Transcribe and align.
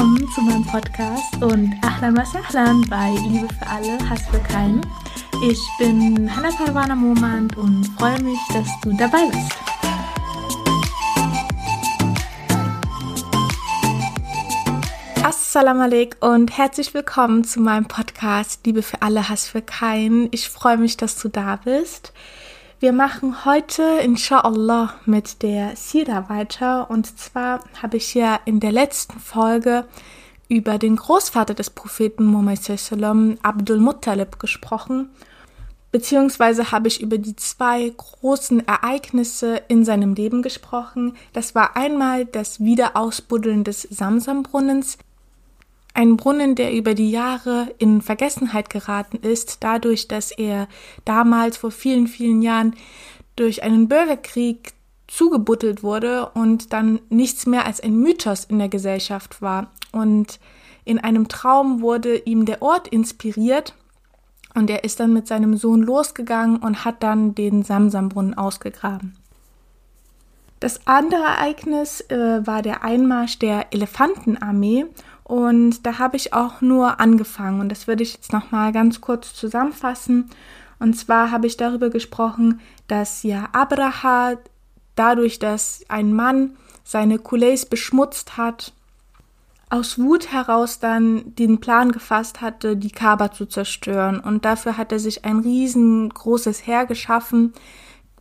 Willkommen 0.00 0.32
zu 0.32 0.40
meinem 0.40 0.64
Podcast 0.64 1.42
und 1.42 1.74
Ahlan 1.84 2.16
was 2.16 2.34
Ahlan 2.34 2.80
bei 2.88 3.10
Liebe 3.28 3.46
für 3.52 3.66
alle, 3.66 3.98
Hass 4.08 4.22
für 4.28 4.38
keinen. 4.38 4.80
Ich 5.46 5.60
bin 5.78 6.34
Hannah 6.34 6.56
Parwana 6.56 6.96
Momand 6.96 7.54
und 7.58 7.84
freue 7.98 8.18
mich, 8.22 8.38
dass 8.50 8.66
du 8.80 8.96
dabei 8.96 9.26
bist. 9.30 9.52
Assalamu 15.22 15.82
alaikum 15.82 16.30
und 16.30 16.56
herzlich 16.56 16.94
willkommen 16.94 17.44
zu 17.44 17.60
meinem 17.60 17.84
Podcast 17.84 18.64
Liebe 18.64 18.80
für 18.82 19.02
alle, 19.02 19.28
Hass 19.28 19.48
für 19.48 19.60
keinen. 19.60 20.28
Ich 20.30 20.48
freue 20.48 20.78
mich, 20.78 20.96
dass 20.96 21.20
du 21.20 21.28
da 21.28 21.56
bist. 21.56 22.14
Wir 22.80 22.94
machen 22.94 23.44
heute 23.44 23.82
inshallah 24.02 24.94
mit 25.04 25.42
der 25.42 25.76
Sira 25.76 26.30
weiter 26.30 26.90
und 26.90 27.18
zwar 27.18 27.60
habe 27.82 27.98
ich 27.98 28.14
ja 28.14 28.40
in 28.46 28.58
der 28.58 28.72
letzten 28.72 29.20
Folge 29.20 29.84
über 30.48 30.78
den 30.78 30.96
Großvater 30.96 31.52
des 31.52 31.68
Propheten 31.68 32.24
Muhammad 32.24 32.60
Abdul 33.42 33.80
Muttalib 33.80 34.38
gesprochen 34.38 35.10
beziehungsweise 35.92 36.72
habe 36.72 36.88
ich 36.88 37.02
über 37.02 37.18
die 37.18 37.36
zwei 37.36 37.92
großen 37.94 38.66
Ereignisse 38.66 39.60
in 39.68 39.84
seinem 39.84 40.14
Leben 40.14 40.40
gesprochen. 40.40 41.16
Das 41.32 41.54
war 41.54 41.76
einmal 41.76 42.24
das 42.24 42.60
Wiederausbuddeln 42.60 43.64
des 43.64 43.82
Samsambrunnens, 43.82 44.98
ein 46.00 46.16
Brunnen, 46.16 46.54
der 46.54 46.72
über 46.72 46.94
die 46.94 47.10
Jahre 47.10 47.74
in 47.76 48.00
Vergessenheit 48.00 48.70
geraten 48.70 49.18
ist, 49.18 49.58
dadurch, 49.60 50.08
dass 50.08 50.30
er 50.30 50.66
damals 51.04 51.58
vor 51.58 51.70
vielen, 51.70 52.06
vielen 52.06 52.40
Jahren 52.40 52.74
durch 53.36 53.62
einen 53.62 53.86
Bürgerkrieg 53.86 54.72
zugebuttelt 55.08 55.82
wurde 55.82 56.30
und 56.30 56.72
dann 56.72 57.00
nichts 57.10 57.44
mehr 57.44 57.66
als 57.66 57.82
ein 57.82 57.98
Mythos 57.98 58.46
in 58.46 58.58
der 58.58 58.70
Gesellschaft 58.70 59.42
war. 59.42 59.72
Und 59.92 60.40
in 60.86 60.98
einem 60.98 61.28
Traum 61.28 61.82
wurde 61.82 62.16
ihm 62.16 62.46
der 62.46 62.62
Ort 62.62 62.88
inspiriert 62.88 63.74
und 64.54 64.70
er 64.70 64.84
ist 64.84 65.00
dann 65.00 65.12
mit 65.12 65.28
seinem 65.28 65.58
Sohn 65.58 65.82
losgegangen 65.82 66.56
und 66.56 66.86
hat 66.86 67.02
dann 67.02 67.34
den 67.34 67.62
Samsambrunnen 67.62 68.38
ausgegraben. 68.38 69.16
Das 70.60 70.86
andere 70.86 71.22
Ereignis 71.22 72.00
äh, 72.08 72.46
war 72.46 72.62
der 72.62 72.84
Einmarsch 72.84 73.38
der 73.38 73.72
Elefantenarmee 73.72 74.86
und 75.30 75.86
da 75.86 76.00
habe 76.00 76.16
ich 76.16 76.32
auch 76.32 76.60
nur 76.60 76.98
angefangen 76.98 77.60
und 77.60 77.68
das 77.68 77.86
würde 77.86 78.02
ich 78.02 78.14
jetzt 78.14 78.32
noch 78.32 78.50
mal 78.50 78.72
ganz 78.72 79.00
kurz 79.00 79.32
zusammenfassen. 79.32 80.28
Und 80.80 80.94
zwar 80.94 81.30
habe 81.30 81.46
ich 81.46 81.56
darüber 81.56 81.88
gesprochen, 81.88 82.58
dass 82.88 83.22
ja 83.22 83.48
Abraha 83.52 84.38
dadurch, 84.96 85.38
dass 85.38 85.84
ein 85.88 86.14
Mann 86.14 86.56
seine 86.82 87.20
Kulais 87.20 87.64
beschmutzt 87.64 88.36
hat, 88.36 88.72
aus 89.68 90.00
Wut 90.00 90.32
heraus 90.32 90.80
dann 90.80 91.32
den 91.36 91.60
Plan 91.60 91.92
gefasst 91.92 92.40
hatte, 92.40 92.76
die 92.76 92.90
Kaaba 92.90 93.30
zu 93.30 93.46
zerstören. 93.46 94.18
Und 94.18 94.44
dafür 94.44 94.76
hat 94.76 94.90
er 94.90 94.98
sich 94.98 95.24
ein 95.24 95.38
riesengroßes 95.38 96.66
Heer 96.66 96.86
geschaffen, 96.86 97.52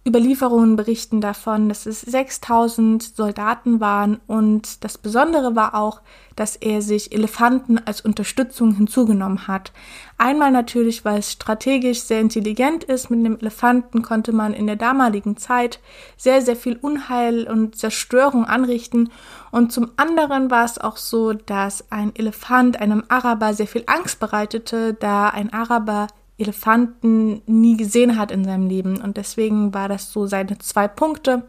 Überlieferungen 0.08 0.78
berichten 0.78 1.20
davon, 1.20 1.68
dass 1.68 1.86
es 1.86 2.02
6000 2.02 3.04
Soldaten 3.04 3.80
waren 3.82 4.20
und 4.28 4.84
das 4.84 4.98
Besondere 4.98 5.56
war 5.56 5.76
auch, 5.76 6.02
dass 6.38 6.56
er 6.56 6.82
sich 6.82 7.12
Elefanten 7.12 7.78
als 7.78 8.00
Unterstützung 8.00 8.74
hinzugenommen 8.74 9.48
hat. 9.48 9.74
Einmal 10.18 10.52
natürlich, 10.52 11.04
weil 11.04 11.20
es 11.20 11.34
strategisch 11.34 12.02
sehr 12.02 12.22
intelligent 12.22 12.86
ist. 12.86 13.10
Mit 13.10 13.20
einem 13.20 13.38
Elefanten 13.40 14.02
konnte 14.02 14.32
man 14.32 14.54
in 14.54 14.68
der 14.68 14.78
damaligen 14.78 15.36
Zeit 15.36 15.82
sehr, 16.16 16.42
sehr 16.42 16.56
viel 16.56 16.78
Unheil 16.78 17.46
und 17.46 17.76
Zerstörung 17.76 18.46
anrichten. 18.46 19.12
Und 19.52 19.74
zum 19.74 19.92
anderen 19.98 20.50
war 20.50 20.64
es 20.64 20.78
auch 20.78 20.96
so, 20.96 21.34
dass 21.34 21.92
ein 21.92 22.16
Elefant 22.16 22.80
einem 22.80 23.04
Araber 23.10 23.54
sehr 23.54 23.68
viel 23.68 23.84
Angst 23.88 24.22
bereitete, 24.22 24.94
da 24.94 25.28
ein 25.28 25.52
Araber 25.52 26.08
Elefanten 26.40 27.42
nie 27.46 27.78
gesehen 27.78 28.18
hat 28.18 28.32
in 28.32 28.44
seinem 28.44 28.68
Leben. 28.68 29.02
Und 29.02 29.18
deswegen 29.18 29.74
war 29.74 29.90
das 29.90 30.12
so 30.12 30.26
seine 30.26 30.58
zwei 30.60 30.88
Punkte, 30.88 31.44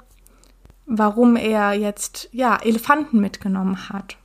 warum 0.87 1.37
er 1.37 1.73
jetzt 1.73 2.29
ja 2.33 2.57
Elefanten 2.57 3.21
mitgenommen 3.21 3.89
hat. 3.89 4.17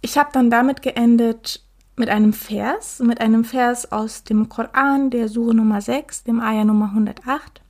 Ich 0.00 0.18
habe 0.18 0.30
dann 0.32 0.50
damit 0.50 0.82
geendet 0.82 1.62
mit 1.96 2.08
einem 2.08 2.32
Vers, 2.32 3.00
mit 3.00 3.20
einem 3.20 3.44
Vers 3.44 3.90
aus 3.90 4.22
dem 4.22 4.48
Koran, 4.48 5.10
der 5.10 5.28
Sure 5.28 5.54
Nummer 5.54 5.80
6, 5.80 6.24
dem 6.24 6.40
Ayah 6.40 6.64
Nummer 6.64 6.86
108, 6.86 7.60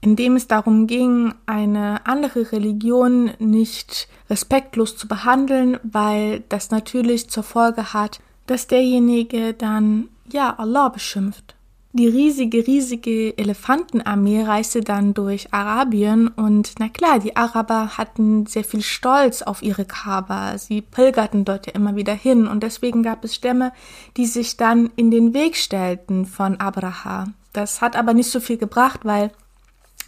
in 0.00 0.16
dem 0.16 0.36
es 0.36 0.48
darum 0.48 0.86
ging, 0.86 1.34
eine 1.46 2.06
andere 2.06 2.52
Religion 2.52 3.32
nicht 3.38 4.08
respektlos 4.30 4.96
zu 4.96 5.06
behandeln, 5.06 5.78
weil 5.82 6.40
das 6.48 6.70
natürlich 6.70 7.28
zur 7.28 7.42
Folge 7.42 7.92
hat, 7.92 8.20
dass 8.46 8.66
derjenige 8.66 9.54
dann 9.54 10.08
ja 10.32 10.54
Allah 10.58 10.88
beschimpft. 10.88 11.54
Die 11.94 12.08
riesige, 12.08 12.66
riesige 12.66 13.36
Elefantenarmee 13.36 14.44
reiste 14.44 14.80
dann 14.80 15.12
durch 15.12 15.52
Arabien 15.52 16.28
und 16.28 16.72
na 16.78 16.88
klar, 16.88 17.18
die 17.18 17.36
Araber 17.36 17.98
hatten 17.98 18.46
sehr 18.46 18.64
viel 18.64 18.80
Stolz 18.80 19.42
auf 19.42 19.62
ihre 19.62 19.84
Kaaba. 19.84 20.56
Sie 20.56 20.80
pilgerten 20.80 21.44
dort 21.44 21.66
ja 21.66 21.74
immer 21.74 21.94
wieder 21.94 22.14
hin 22.14 22.46
und 22.46 22.62
deswegen 22.62 23.02
gab 23.02 23.24
es 23.24 23.34
Stämme, 23.34 23.72
die 24.16 24.24
sich 24.24 24.56
dann 24.56 24.90
in 24.96 25.10
den 25.10 25.34
Weg 25.34 25.54
stellten 25.54 26.24
von 26.24 26.58
Abraha. 26.58 27.26
Das 27.52 27.82
hat 27.82 27.94
aber 27.94 28.14
nicht 28.14 28.30
so 28.30 28.40
viel 28.40 28.56
gebracht, 28.56 29.00
weil 29.04 29.30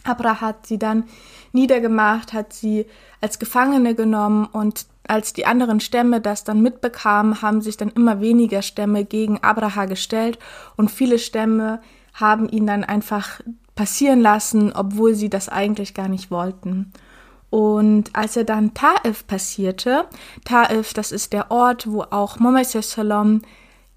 Abraha 0.03 0.41
hat 0.41 0.65
sie 0.65 0.79
dann 0.79 1.03
niedergemacht, 1.51 2.33
hat 2.33 2.51
sie 2.51 2.87
als 3.21 3.37
Gefangene 3.37 3.93
genommen 3.93 4.45
und 4.45 4.87
als 5.07 5.33
die 5.33 5.45
anderen 5.45 5.79
Stämme 5.79 6.21
das 6.21 6.43
dann 6.43 6.61
mitbekamen, 6.61 7.41
haben 7.41 7.61
sich 7.61 7.77
dann 7.77 7.89
immer 7.89 8.21
weniger 8.21 8.61
Stämme 8.61 9.05
gegen 9.05 9.43
Abraha 9.43 9.85
gestellt 9.85 10.39
und 10.75 10.91
viele 10.91 11.19
Stämme 11.19 11.81
haben 12.13 12.47
ihn 12.49 12.65
dann 12.65 12.83
einfach 12.83 13.41
passieren 13.75 14.21
lassen, 14.21 14.71
obwohl 14.73 15.15
sie 15.15 15.29
das 15.29 15.49
eigentlich 15.49 15.93
gar 15.93 16.07
nicht 16.07 16.31
wollten. 16.31 16.91
Und 17.49 18.09
als 18.13 18.35
er 18.35 18.43
dann 18.43 18.73
Taif 18.73 19.27
passierte, 19.27 20.05
Taif, 20.43 20.93
das 20.93 21.11
ist 21.11 21.33
der 21.33 21.51
Ort, 21.51 21.89
wo 21.89 22.01
auch 22.01 22.39
Muhammad 22.39 22.65
Sallam 22.65 23.41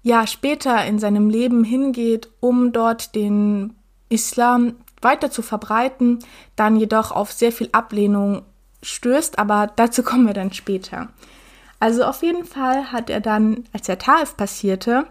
ja 0.01 0.27
später 0.27 0.85
in 0.85 0.99
seinem 0.99 1.29
Leben 1.29 1.63
hingeht, 1.63 2.29
um 2.39 2.71
dort 2.71 3.15
den 3.15 3.73
Islam 4.09 4.75
weiter 5.01 5.31
zu 5.31 5.41
verbreiten, 5.41 6.19
dann 6.55 6.75
jedoch 6.75 7.11
auf 7.11 7.31
sehr 7.31 7.51
viel 7.51 7.69
Ablehnung 7.71 8.43
stößt, 8.81 9.39
aber 9.39 9.71
dazu 9.75 10.03
kommen 10.03 10.27
wir 10.27 10.33
dann 10.33 10.53
später. 10.53 11.09
Also 11.79 12.03
auf 12.03 12.21
jeden 12.23 12.45
Fall 12.45 12.91
hat 12.91 13.09
er 13.09 13.21
dann, 13.21 13.63
als 13.73 13.85
der 13.85 13.99
Taif 13.99 14.35
passierte, 14.35 15.05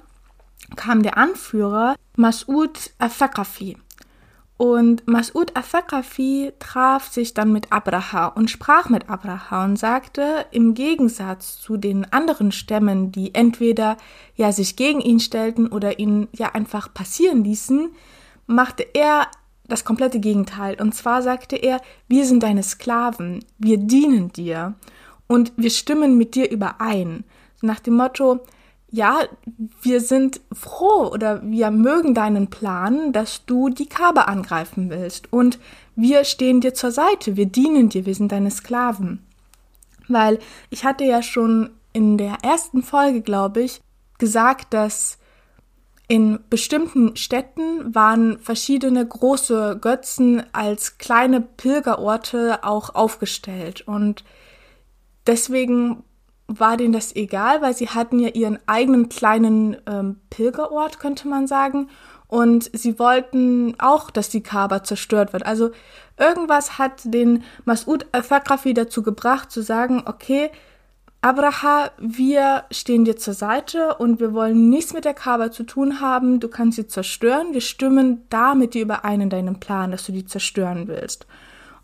kam 0.77 1.03
der 1.03 1.17
Anführer 1.17 1.97
Mas'ud 2.17 2.91
al-Thaqafi. 2.99 3.79
Und 4.59 5.05
Mas'ud 5.07 5.55
al-Thaqafi 5.55 6.53
traf 6.59 7.09
sich 7.09 7.33
dann 7.33 7.53
mit 7.53 7.73
Abraha 7.73 8.27
und 8.27 8.51
sprach 8.51 8.89
mit 8.89 9.09
Abraha 9.09 9.65
und 9.65 9.79
sagte, 9.79 10.47
im 10.51 10.75
Gegensatz 10.75 11.59
zu 11.61 11.77
den 11.77 12.13
anderen 12.13 12.53
Stämmen, 12.53 13.13
die 13.13 13.35
entweder 13.35 13.97
ja 14.35 14.53
sich 14.53 14.77
gegen 14.77 15.01
ihn 15.01 15.21
stellten 15.21 15.69
oder 15.69 15.99
ihn 15.99 16.29
ja 16.33 16.55
einfach 16.55 16.93
passieren 16.93 17.45
ließen, 17.45 17.91
machte 18.47 18.85
er 18.95 19.29
das 19.69 19.85
komplette 19.85 20.19
Gegenteil. 20.19 20.81
Und 20.81 20.95
zwar 20.95 21.23
sagte 21.23 21.57
er, 21.57 21.81
wir 22.09 22.25
sind 22.27 22.43
deine 22.43 22.63
Sklaven, 22.63 23.45
wir 23.59 23.79
dienen 23.79 24.33
dir 24.33 24.75
und 25.27 25.53
wir 25.57 25.71
stimmen 25.71 26.19
mit 26.19 26.35
dir 26.35 26.51
überein. 26.51 27.25
Nach 27.61 27.79
dem 27.81 27.97
Motto, 27.97 28.41
ja, 28.91 29.21
wir 29.83 30.01
sind 30.01 30.41
froh 30.53 31.09
oder 31.13 31.43
wir 31.43 31.71
mögen 31.71 32.15
deinen 32.15 32.49
Plan, 32.49 33.13
dass 33.13 33.45
du 33.45 33.69
die 33.69 33.89
Kabe 33.89 34.27
angreifen 34.29 34.89
willst 34.89 35.31
und 35.33 35.59
wir 35.95 36.25
stehen 36.25 36.61
dir 36.61 36.73
zur 36.73 36.91
Seite, 36.91 37.37
wir 37.37 37.47
dienen 37.47 37.91
dir, 37.91 38.07
wir 38.07 38.15
sind 38.15 38.33
deine 38.33 38.51
Sklaven. 38.51 39.21
Weil 40.07 40.39
ich 40.71 40.85
hatte 40.85 41.05
ja 41.05 41.23
schon 41.23 41.71
in 41.93 42.17
der 42.17 42.39
ersten 42.43 42.83
Folge, 42.83 43.21
glaube 43.21 43.63
ich, 43.63 43.83
gesagt, 44.19 44.73
dass 44.73 45.19
in 46.09 46.41
bestimmten 46.49 47.17
Städten 47.17 47.95
waren 47.95 48.39
verschiedene 48.39 49.07
große 49.07 49.79
Götzen 49.81 50.43
als 50.53 50.97
kleine 50.97 51.43
Pilgerorte 51.43 52.65
auch 52.65 52.95
aufgestellt 52.95 53.83
und 53.83 54.25
deswegen 55.27 56.03
war 56.49 56.79
denen 56.79 56.95
das 56.95 57.15
egal, 57.15 57.61
weil 57.61 57.75
sie 57.75 57.91
hatten 57.91 58.19
ja 58.19 58.31
ihren 58.31 58.59
eigenen 58.67 59.11
kleinen 59.11 59.77
ähm, 59.87 60.17
Pilgerort, 60.31 60.99
könnte 60.99 61.29
man 61.29 61.47
sagen. 61.47 61.91
Und 62.27 62.71
sie 62.73 62.99
wollten 62.99 63.75
auch, 63.79 64.11
dass 64.11 64.31
die 64.31 64.43
Kaaba 64.43 64.83
zerstört 64.83 65.33
wird. 65.33 65.47
Also 65.47 65.71
irgendwas 66.19 66.79
hat 66.79 67.01
den 67.05 67.45
Mas'ud 67.67 68.07
al-Thaqafi 68.13 68.75
dazu 68.75 69.03
gebracht, 69.03 69.51
zu 69.51 69.63
sagen, 69.63 70.03
okay, 70.07 70.51
Abraha, 71.21 71.91
wir 71.99 72.65
stehen 72.71 73.05
dir 73.05 73.17
zur 73.17 73.35
Seite 73.35 73.97
und 73.97 74.21
wir 74.21 74.33
wollen 74.33 74.71
nichts 74.71 74.93
mit 74.93 75.05
der 75.05 75.15
Kaaba 75.15 75.51
zu 75.51 75.65
tun 75.65 76.01
haben. 76.01 76.39
Du 76.39 76.49
kannst 76.49 76.77
sie 76.77 76.87
zerstören. 76.87 77.55
Wir 77.55 77.61
stimmen 77.61 78.25
da 78.31 78.55
mit 78.55 78.75
dir 78.75 78.83
überein 78.83 79.21
in 79.21 79.31
deinem 79.31 79.59
Plan, 79.59 79.91
dass 79.91 80.07
du 80.07 80.13
die 80.13 80.27
zerstören 80.27 80.87
willst. 80.87 81.27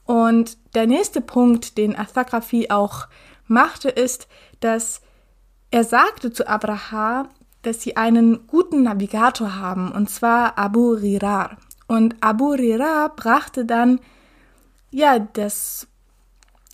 Und 0.05 0.57
der 0.77 0.87
nächste 0.87 1.21
Punkt, 1.21 1.79
den 1.79 1.99
Athakafi 1.99 2.71
auch 2.71 3.09
machte, 3.49 3.89
ist, 3.89 4.29
dass 4.61 5.01
er 5.73 5.83
sagte 5.83 6.33
zu 6.33 6.47
Abraha, 6.47 7.29
dass 7.63 7.83
sie 7.83 7.97
einen 7.97 8.47
guten 8.47 8.85
Navigator 8.85 9.57
haben, 9.57 9.91
und 9.91 10.11
zwar 10.11 10.59
Abu 10.59 10.93
Rirar. 10.93 11.57
Und 11.89 12.17
Abu 12.21 12.51
Rirar 12.53 13.09
brachte 13.17 13.65
dann 13.65 13.99
ja 14.91 15.19
das 15.19 15.89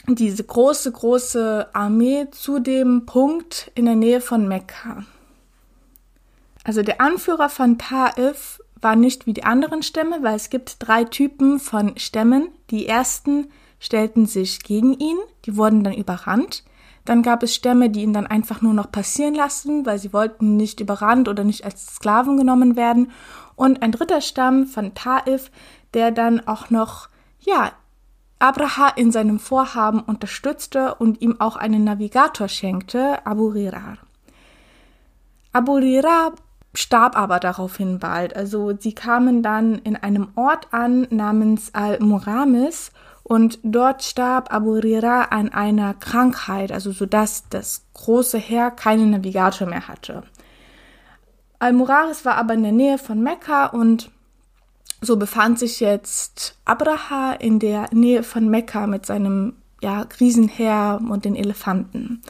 diese 0.07 0.45
große, 0.45 0.93
große 0.93 1.69
Armee 1.73 2.29
zu 2.31 2.59
dem 2.59 3.07
Punkt 3.07 3.71
in 3.75 3.85
der 3.85 3.97
Nähe 3.97 4.21
von 4.21 4.49
Mekka. 4.49 5.05
Also 6.65 6.83
der 6.83 7.01
Anführer 7.01 7.49
von 7.49 7.79
Taif 7.79 8.61
war 8.81 8.97
nicht 8.97 9.27
wie 9.27 9.33
die 9.33 9.45
anderen 9.45 9.83
Stämme, 9.83 10.23
weil 10.23 10.37
es 10.37 10.51
gibt 10.51 10.77
drei 10.79 11.05
Typen 11.05 11.59
von 11.59 11.97
Stämmen. 11.97 12.49
Die 12.71 12.87
ersten 12.87 13.49
stellten 13.79 14.27
sich 14.27 14.63
gegen 14.63 14.95
ihn, 14.95 15.19
die 15.45 15.57
wurden 15.57 15.85
dann 15.85 15.95
überrannt. 15.95 16.65
Dann 17.05 17.23
gab 17.23 17.43
es 17.43 17.55
Stämme, 17.55 17.91
die 17.91 18.03
ihn 18.03 18.13
dann 18.13 18.27
einfach 18.27 18.61
nur 18.61 18.75
noch 18.75 18.93
passieren 18.93 19.35
lassen, 19.35 19.87
weil 19.87 19.99
sie 19.99 20.13
wollten 20.13 20.57
nicht 20.57 20.81
überrannt 20.81 21.29
oder 21.29 21.45
nicht 21.45 21.65
als 21.65 21.95
Sklaven 21.97 22.37
genommen 22.37 22.77
werden. 22.77 23.11
Und 23.57 23.83
ein 23.83 23.93
dritter 23.93 24.21
Stamm 24.21 24.67
von 24.67 24.95
Taif, 24.95 25.51
der 25.95 26.11
dann 26.11 26.47
auch 26.47 26.71
noch, 26.71 27.09
ja, 27.41 27.73
Abraha 28.41 28.89
in 28.97 29.13
seinem 29.13 29.39
Vorhaben 29.39 30.01
unterstützte 30.01 30.95
und 30.95 31.21
ihm 31.21 31.41
auch 31.41 31.57
einen 31.57 31.85
Navigator 31.85 32.49
schenkte, 32.49 33.25
Abu 33.27 33.49
Rirar. 33.49 33.99
Abu 35.53 35.75
Rirar 35.75 36.33
starb 36.75 37.17
aber 37.17 37.39
daraufhin 37.39 37.99
bald. 37.99 38.35
Also 38.35 38.73
sie 38.79 38.95
kamen 38.95 39.43
dann 39.43 39.77
in 39.77 39.95
einem 39.95 40.29
Ort 40.37 40.69
an 40.73 41.07
namens 41.11 41.75
Al-Muramis 41.75 42.93
und 43.23 43.59
dort 43.63 44.03
starb 44.03 44.53
Abu 44.53 44.73
Rirar 44.73 45.33
an 45.33 45.53
einer 45.53 45.93
Krankheit, 45.95 46.73
also 46.73 46.93
so 46.93 47.07
dass 47.07 47.49
das 47.51 47.85
große 47.95 48.39
Heer 48.39 48.71
keinen 48.71 49.11
Navigator 49.11 49.69
mehr 49.69 49.87
hatte. 49.87 50.23
Al-Muraris 51.59 52.25
war 52.25 52.37
aber 52.37 52.55
in 52.55 52.63
der 52.63 52.73
Nähe 52.73 52.97
von 52.97 53.23
Mekka 53.23 53.67
und 53.67 54.11
so 55.01 55.17
befand 55.17 55.59
sich 55.59 55.81
jetzt 55.81 56.57
Abraha 56.65 57.33
in 57.33 57.59
der 57.59 57.89
Nähe 57.93 58.23
von 58.23 58.49
Mekka 58.49 58.87
mit 58.87 59.07
seinem 59.07 59.55
ja, 59.81 60.07
Riesenheer 60.21 61.01
und 61.09 61.25
den 61.25 61.37
Elefanten. 61.37 62.23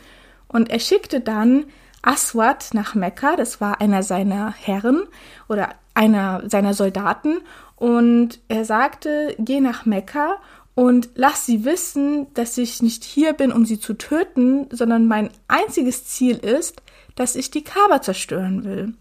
Und 0.46 0.70
er 0.70 0.78
schickte 0.78 1.20
dann 1.20 1.64
Aswad 2.02 2.70
nach 2.72 2.94
Mekka, 2.94 3.36
das 3.36 3.60
war 3.60 3.80
einer 3.80 4.02
seiner 4.02 4.52
Herren 4.52 5.02
oder 5.48 5.70
einer 5.94 6.48
seiner 6.48 6.74
Soldaten, 6.74 7.38
und 7.76 8.40
er 8.48 8.66
sagte, 8.66 9.34
geh 9.38 9.60
nach 9.60 9.86
Mekka 9.86 10.36
und 10.74 11.08
lass 11.14 11.46
sie 11.46 11.64
wissen, 11.64 12.26
dass 12.34 12.58
ich 12.58 12.82
nicht 12.82 13.04
hier 13.04 13.32
bin, 13.32 13.52
um 13.52 13.64
sie 13.64 13.80
zu 13.80 13.94
töten, 13.94 14.66
sondern 14.70 15.06
mein 15.06 15.30
einziges 15.48 16.04
Ziel 16.04 16.36
ist, 16.36 16.82
dass 17.14 17.36
ich 17.36 17.50
die 17.50 17.64
Kaaba 17.64 18.02
zerstören 18.02 18.64
will. 18.64 18.94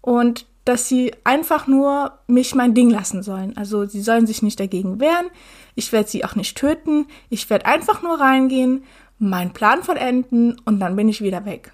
Und 0.00 0.46
dass 0.64 0.88
sie 0.88 1.12
einfach 1.24 1.66
nur 1.66 2.18
mich 2.26 2.54
mein 2.54 2.74
Ding 2.74 2.90
lassen 2.90 3.22
sollen. 3.22 3.56
Also 3.56 3.84
sie 3.84 4.00
sollen 4.00 4.26
sich 4.26 4.42
nicht 4.42 4.58
dagegen 4.58 5.00
wehren. 5.00 5.26
Ich 5.74 5.92
werde 5.92 6.08
sie 6.08 6.24
auch 6.24 6.36
nicht 6.36 6.56
töten. 6.56 7.06
Ich 7.28 7.50
werde 7.50 7.66
einfach 7.66 8.02
nur 8.02 8.20
reingehen, 8.20 8.84
meinen 9.18 9.52
Plan 9.52 9.82
vollenden 9.82 10.60
und 10.64 10.80
dann 10.80 10.96
bin 10.96 11.08
ich 11.08 11.20
wieder 11.20 11.44
weg. 11.44 11.72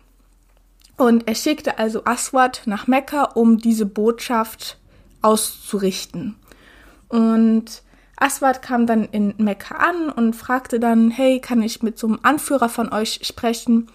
Und 0.97 1.27
er 1.27 1.35
schickte 1.35 1.79
also 1.79 2.05
Aswad 2.05 2.63
nach 2.67 2.87
Mekka, 2.87 3.25
um 3.25 3.59
diese 3.59 3.87
Botschaft 3.87 4.79
auszurichten. 5.23 6.37
Und 7.09 7.83
Aswad 8.17 8.61
kam 8.61 8.87
dann 8.87 9.05
in 9.05 9.35
Mekka 9.39 9.77
an 9.77 10.11
und 10.11 10.35
fragte 10.35 10.79
dann, 10.79 11.11
hey, 11.11 11.41
kann 11.41 11.63
ich 11.63 11.83
mit 11.83 11.99
so 11.99 12.07
einem 12.07 12.19
Anführer 12.23 12.69
von 12.69 12.93
euch 12.93 13.21
sprechen? 13.23 13.89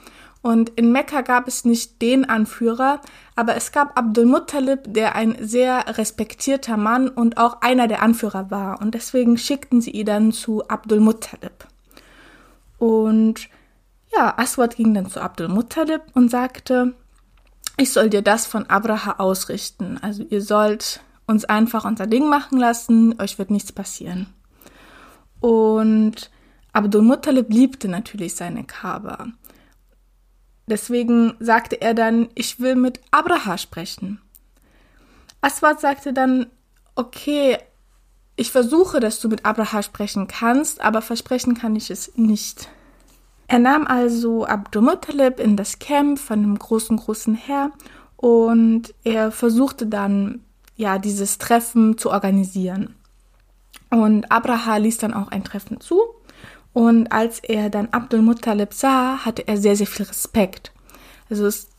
Und 0.46 0.70
in 0.76 0.92
Mekka 0.92 1.22
gab 1.22 1.48
es 1.48 1.66
nicht 1.66 2.04
den 2.04 2.30
Anführer, 2.30 3.02
aber 3.36 3.56
es 3.56 3.72
gab 3.72 3.98
Abdul 3.98 4.28
Muttalib, 4.28 4.82
der 4.86 5.16
ein 5.16 5.36
sehr 5.40 5.98
respektierter 5.98 6.78
Mann 6.78 7.10
und 7.10 7.38
auch 7.38 7.62
einer 7.62 7.88
der 7.88 8.04
Anführer 8.04 8.52
war. 8.52 8.80
Und 8.80 8.94
deswegen 8.94 9.40
schickten 9.40 9.82
sie 9.82 9.90
ihn 9.90 10.06
dann 10.06 10.32
zu 10.34 10.68
Abdul 10.68 11.00
Muttalib. 11.00 11.66
Und 12.78 13.50
ja, 14.16 14.38
Aswad 14.38 14.76
ging 14.76 14.94
dann 14.94 15.10
zu 15.10 15.20
Abdul 15.20 15.48
Muttalib 15.48 16.04
und 16.14 16.30
sagte, 16.30 16.94
ich 17.78 17.92
soll 17.92 18.12
dir 18.12 18.22
das 18.22 18.46
von 18.46 18.70
Abraha 18.70 19.14
ausrichten. 19.14 19.98
Also 20.00 20.22
ihr 20.30 20.44
sollt 20.44 21.00
uns 21.26 21.46
einfach 21.46 21.86
unser 21.86 22.06
Ding 22.06 22.30
machen 22.30 22.60
lassen, 22.60 23.20
euch 23.20 23.40
wird 23.40 23.50
nichts 23.50 23.72
passieren. 23.72 24.28
Und 25.40 26.30
Abdul 26.72 27.02
Muttalib 27.02 27.50
liebte 27.50 27.88
natürlich 27.88 28.36
seine 28.36 28.64
Kaaba. 28.64 29.30
Deswegen 30.68 31.36
sagte 31.40 31.82
er 31.82 31.94
dann, 31.94 32.30
ich 32.34 32.60
will 32.60 32.76
mit 32.76 33.00
Abraha 33.12 33.58
sprechen. 33.58 34.20
Aswad 35.42 35.80
sagte 35.80 36.12
dann, 36.12 36.48
okay, 36.96 37.58
ich 38.36 38.52
versuche, 38.52 39.00
dass 39.00 39.20
du 39.20 39.30
mit 39.30 39.46
Abraha 39.46 39.84
sprechen 39.84 40.28
kannst, 40.28 40.82
aber 40.82 41.02
versprechen 41.02 41.54
kann 41.54 41.76
ich 41.76 41.92
es 41.92 42.18
nicht. 42.18 42.68
Er 43.48 43.60
nahm 43.60 43.86
also 43.86 44.46
Abdul-Muttalib 44.46 45.40
in 45.40 45.56
das 45.56 45.78
Camp 45.78 46.18
von 46.18 46.40
einem 46.40 46.58
großen, 46.58 46.98
großen 46.98 47.36
Herr 47.36 47.72
und 48.18 48.94
er 49.04 49.32
versuchte 49.32 49.86
dann, 49.86 50.44
ja, 50.76 50.98
dieses 50.98 51.38
Treffen 51.38 51.98
zu 51.98 52.10
organisieren. 52.10 52.96
Und 53.92 54.32
Abraha 54.32 54.78
ließ 54.78 54.98
dann 54.98 55.14
auch 55.14 55.30
ein 55.30 55.44
Treffen 55.44 55.80
zu 55.80 56.15
und 56.76 57.10
als 57.14 57.40
er 57.40 57.70
dann 57.70 57.88
Abdul 57.92 58.22
Muttalib 58.22 58.74
sah, 58.74 59.20
hatte 59.24 59.48
er 59.48 59.56
sehr, 59.56 59.78
sehr 59.78 59.88
viel 59.88 60.06
Respekt. 60.06 60.74
Also 61.30 61.46
es 61.46 61.70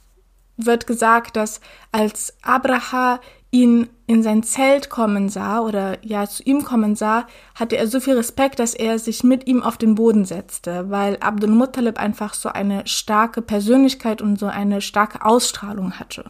wird 0.57 0.87
gesagt, 0.87 1.37
dass 1.37 1.61
als 1.93 2.33
Abraha 2.41 3.21
ihn 3.51 3.91
in 4.07 4.23
sein 4.23 4.43
Zelt 4.43 4.89
kommen 4.89 5.29
sah 5.29 5.61
oder 5.61 5.99
ja 6.03 6.27
zu 6.27 6.43
ihm 6.45 6.65
kommen 6.65 6.97
sah, 6.97 7.27
hatte 7.55 7.77
er 7.77 7.89
so 7.89 8.01
viel 8.01 8.15
Respekt, 8.15 8.59
dass 8.59 8.73
er 8.73 8.99
sich 8.99 9.23
mit 9.23 9.47
ihm 9.47 9.63
auf 9.63 9.77
den 9.77 9.97
Boden 9.97 10.25
setzte, 10.25 10.89
weil 10.89 11.19
Abdul 11.21 11.51
Muttalib 11.51 11.99
einfach 11.99 12.33
so 12.33 12.49
eine 12.49 12.87
starke 12.87 13.43
Persönlichkeit 13.43 14.23
und 14.23 14.39
so 14.39 14.47
eine 14.47 14.81
starke 14.81 15.27
Ausstrahlung 15.27 16.01
hatte. 16.01 16.25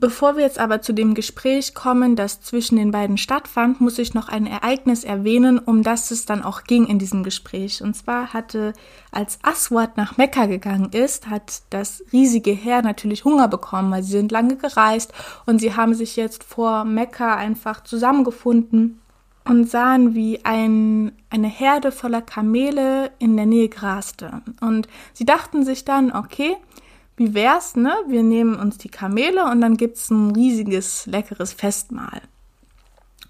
Bevor 0.00 0.36
wir 0.36 0.44
jetzt 0.44 0.60
aber 0.60 0.80
zu 0.80 0.92
dem 0.92 1.14
Gespräch 1.14 1.74
kommen, 1.74 2.14
das 2.14 2.40
zwischen 2.40 2.76
den 2.76 2.92
beiden 2.92 3.18
stattfand, 3.18 3.80
muss 3.80 3.98
ich 3.98 4.14
noch 4.14 4.28
ein 4.28 4.46
Ereignis 4.46 5.02
erwähnen, 5.02 5.58
um 5.58 5.82
das 5.82 6.12
es 6.12 6.24
dann 6.24 6.44
auch 6.44 6.62
ging 6.62 6.86
in 6.86 7.00
diesem 7.00 7.24
Gespräch. 7.24 7.82
Und 7.82 7.94
zwar 7.94 8.32
hatte, 8.32 8.74
als 9.10 9.40
Aswad 9.42 9.96
nach 9.96 10.16
Mekka 10.16 10.46
gegangen 10.46 10.90
ist, 10.92 11.28
hat 11.28 11.62
das 11.70 12.04
riesige 12.12 12.52
Heer 12.52 12.82
natürlich 12.82 13.24
Hunger 13.24 13.48
bekommen, 13.48 13.90
weil 13.90 14.04
sie 14.04 14.12
sind 14.12 14.30
lange 14.30 14.54
gereist 14.54 15.12
und 15.46 15.58
sie 15.58 15.74
haben 15.74 15.94
sich 15.94 16.14
jetzt 16.14 16.44
vor 16.44 16.84
Mekka 16.84 17.34
einfach 17.34 17.82
zusammengefunden 17.82 19.00
und 19.48 19.68
sahen, 19.68 20.14
wie 20.14 20.44
ein, 20.44 21.10
eine 21.30 21.48
Herde 21.48 21.90
voller 21.90 22.22
Kamele 22.22 23.10
in 23.18 23.36
der 23.36 23.46
Nähe 23.46 23.68
graste. 23.68 24.42
Und 24.60 24.86
sie 25.12 25.24
dachten 25.24 25.64
sich 25.64 25.84
dann, 25.84 26.12
okay, 26.12 26.56
wie 27.18 27.34
wär's, 27.34 27.76
ne? 27.76 27.92
Wir 28.06 28.22
nehmen 28.22 28.54
uns 28.54 28.78
die 28.78 28.88
Kamele 28.88 29.44
und 29.44 29.60
dann 29.60 29.76
gibt's 29.76 30.10
ein 30.10 30.30
riesiges, 30.30 31.06
leckeres 31.06 31.52
Festmahl. 31.52 32.22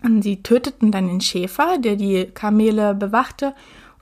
Und 0.02 0.22
sie 0.22 0.42
töteten 0.42 0.92
dann 0.92 1.08
den 1.08 1.20
Schäfer, 1.20 1.78
der 1.78 1.96
die 1.96 2.26
Kamele 2.26 2.94
bewachte, 2.94 3.54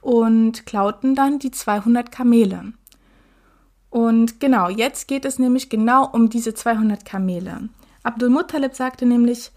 und 0.03 0.67
klauten 0.67 1.15
dann 1.15 1.39
die 1.39 1.51
200 1.51 2.13
Kamele. 2.13 2.73
Und 3.91 4.41
genau, 4.41 4.69
jetzt 4.69 5.09
geht 5.09 5.25
es 5.25 5.39
nämlich 5.39 5.69
genau 5.69 6.07
um 6.07 6.29
diese 6.29 6.55
200 6.55 7.05
Kamele. 7.05 7.69
Abdul 8.03 8.29
Muttalib 8.29 8.75
sagte 8.75 9.07
nämlich, 9.07 9.51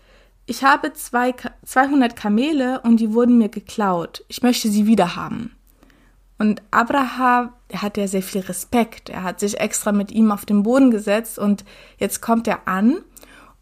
ich 0.45 0.63
habe 0.63 0.93
zwei, 0.93 1.35
200 1.65 2.15
Kamele 2.15 2.81
und 2.81 2.99
die 2.99 3.13
wurden 3.13 3.37
mir 3.37 3.49
geklaut. 3.49 4.23
Ich 4.27 4.41
möchte 4.41 4.69
sie 4.69 4.87
wieder 4.87 5.15
haben. 5.15 5.51
Und 6.39 6.63
Abraham, 6.71 7.51
hat 7.77 7.97
ja 7.97 8.07
sehr 8.07 8.23
viel 8.23 8.41
Respekt. 8.41 9.09
Er 9.09 9.23
hat 9.23 9.39
sich 9.39 9.59
extra 9.59 9.91
mit 9.91 10.11
ihm 10.11 10.31
auf 10.31 10.45
den 10.45 10.63
Boden 10.63 10.89
gesetzt 10.89 11.37
und 11.37 11.63
jetzt 11.97 12.21
kommt 12.21 12.47
er 12.47 12.67
an 12.67 12.97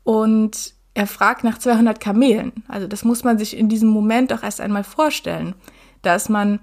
und 0.04 0.74
er 0.94 1.08
fragt 1.08 1.44
nach 1.44 1.58
200 1.58 2.00
Kamelen. 2.00 2.54
Also 2.68 2.88
das 2.88 3.04
muss 3.04 3.24
man 3.24 3.38
sich 3.38 3.58
in 3.58 3.68
diesem 3.68 3.90
Moment 3.90 4.32
doch 4.32 4.44
erst 4.44 4.62
einmal 4.62 4.84
vorstellen, 4.84 5.56
dass 6.02 6.30
man 6.30 6.60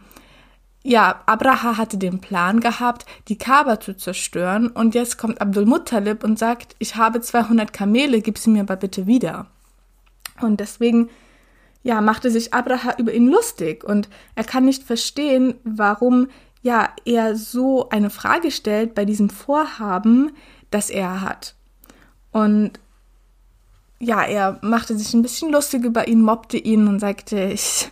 ja, 0.87 1.23
Abraha 1.25 1.79
hatte 1.79 1.97
den 1.97 2.21
Plan 2.21 2.61
gehabt, 2.61 3.07
die 3.29 3.39
Kaaba 3.39 3.81
zu 3.81 3.97
zerstören 3.97 4.69
und 4.69 4.95
jetzt 4.95 5.17
kommt 5.17 5.41
Abdul 5.41 5.65
Muttalib 5.65 6.23
und 6.25 6.39
sagt, 6.39 6.77
ich 6.79 6.97
habe 6.97 7.23
200 7.23 7.73
Kamele, 7.73 8.21
gib 8.21 8.37
sie 8.37 8.51
mir 8.51 8.63
aber 8.63 8.77
bitte 8.77 9.07
wieder. 9.07 9.47
Und 10.43 10.61
deswegen 10.61 11.09
ja, 11.85 12.01
machte 12.01 12.31
sich 12.31 12.53
Abraha 12.53 12.97
über 12.99 13.13
ihn 13.13 13.29
lustig 13.29 13.85
und 13.85 14.09
er 14.35 14.43
kann 14.43 14.65
nicht 14.65 14.83
verstehen, 14.83 15.55
warum 15.63 16.29
ja 16.63 16.89
er 17.05 17.37
so 17.37 17.89
eine 17.91 18.11
Frage 18.11 18.51
stellt 18.51 18.95
bei 18.95 19.05
diesem 19.05 19.31
Vorhaben, 19.31 20.33
das 20.71 20.91
er 20.91 21.21
hat. 21.21 21.55
Und 22.33 22.73
ja, 24.01 24.23
er 24.23 24.59
machte 24.63 24.97
sich 24.99 25.15
ein 25.15 25.23
bisschen 25.23 25.53
lustig 25.53 25.85
über 25.85 26.09
ihn, 26.09 26.23
mobbte 26.23 26.57
ihn 26.57 26.89
und 26.89 26.99
sagte, 26.99 27.45
ich, 27.45 27.91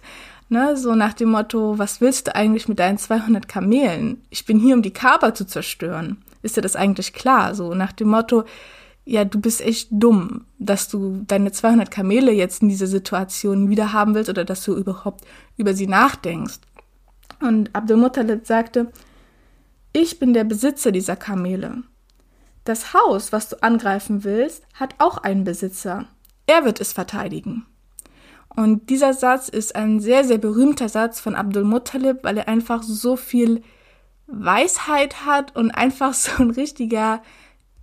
Ne, 0.53 0.77
so 0.77 0.95
nach 0.95 1.15
dem 1.15 1.31
Motto, 1.31 1.79
was 1.79 2.03
willst 2.03 2.27
du 2.27 2.37
eigentlich 2.37 2.69
mit 2.69 2.79
deinen 2.79 2.99
200 2.99 3.49
Kamelen? 3.49 4.21
Ich 4.29 4.45
bin 4.45 4.59
hier, 4.59 4.75
um 4.75 4.83
die 4.83 4.93
Kaaba 4.93 5.33
zu 5.33 5.47
zerstören. 5.47 6.19
Ist 6.43 6.59
dir 6.59 6.61
das 6.61 6.77
eigentlich 6.77 7.15
klar? 7.15 7.55
So 7.55 7.73
nach 7.73 7.93
dem 7.93 8.09
Motto, 8.09 8.45
ja, 9.05 9.25
du 9.25 9.41
bist 9.41 9.61
echt 9.61 9.89
dumm, 9.91 10.47
dass 10.59 10.89
du 10.89 11.25
deine 11.27 11.51
200 11.51 11.91
Kamele 11.91 12.33
jetzt 12.33 12.63
in 12.63 12.69
dieser 12.69 12.87
Situation 12.87 13.69
wieder 13.69 13.93
haben 13.93 14.15
willst 14.15 14.31
oder 14.31 14.45
dass 14.45 14.65
du 14.65 14.77
überhaupt 14.77 15.25
über 15.57 15.75
sie 15.75 15.89
nachdenkst. 15.89 16.61
Und 17.41 17.75
Abdul 17.75 17.97
Muttalib 17.97 18.47
sagte, 18.47 18.93
ich 19.93 20.19
bin 20.19 20.33
der 20.33 20.45
Besitzer 20.45 20.93
dieser 20.93 21.17
Kamele. 21.17 21.83
Das 22.65 22.95
Haus, 22.95 23.33
was 23.33 23.49
du 23.49 23.61
angreifen 23.63 24.23
willst, 24.23 24.65
hat 24.75 24.95
auch 24.99 25.19
einen 25.19 25.43
Besitzer. 25.43 26.07
Er 26.47 26.65
wird 26.65 26.81
es 26.81 26.93
verteidigen. 26.93 27.67
Und 28.55 28.89
dieser 28.91 29.15
Satz 29.15 29.49
ist 29.49 29.75
ein 29.75 29.99
sehr, 29.99 30.25
sehr 30.25 30.39
berühmter 30.39 30.89
Satz 30.89 31.19
von 31.19 31.35
Abdul 31.35 31.65
Muttalib, 31.65 32.23
weil 32.23 32.39
er 32.39 32.49
einfach 32.49 32.83
so 32.83 33.17
viel 33.17 33.63
Weisheit 34.27 35.27
hat 35.27 35.57
und 35.57 35.73
einfach 35.73 36.15
so 36.15 36.43
ein 36.43 36.51
richtiger 36.51 37.23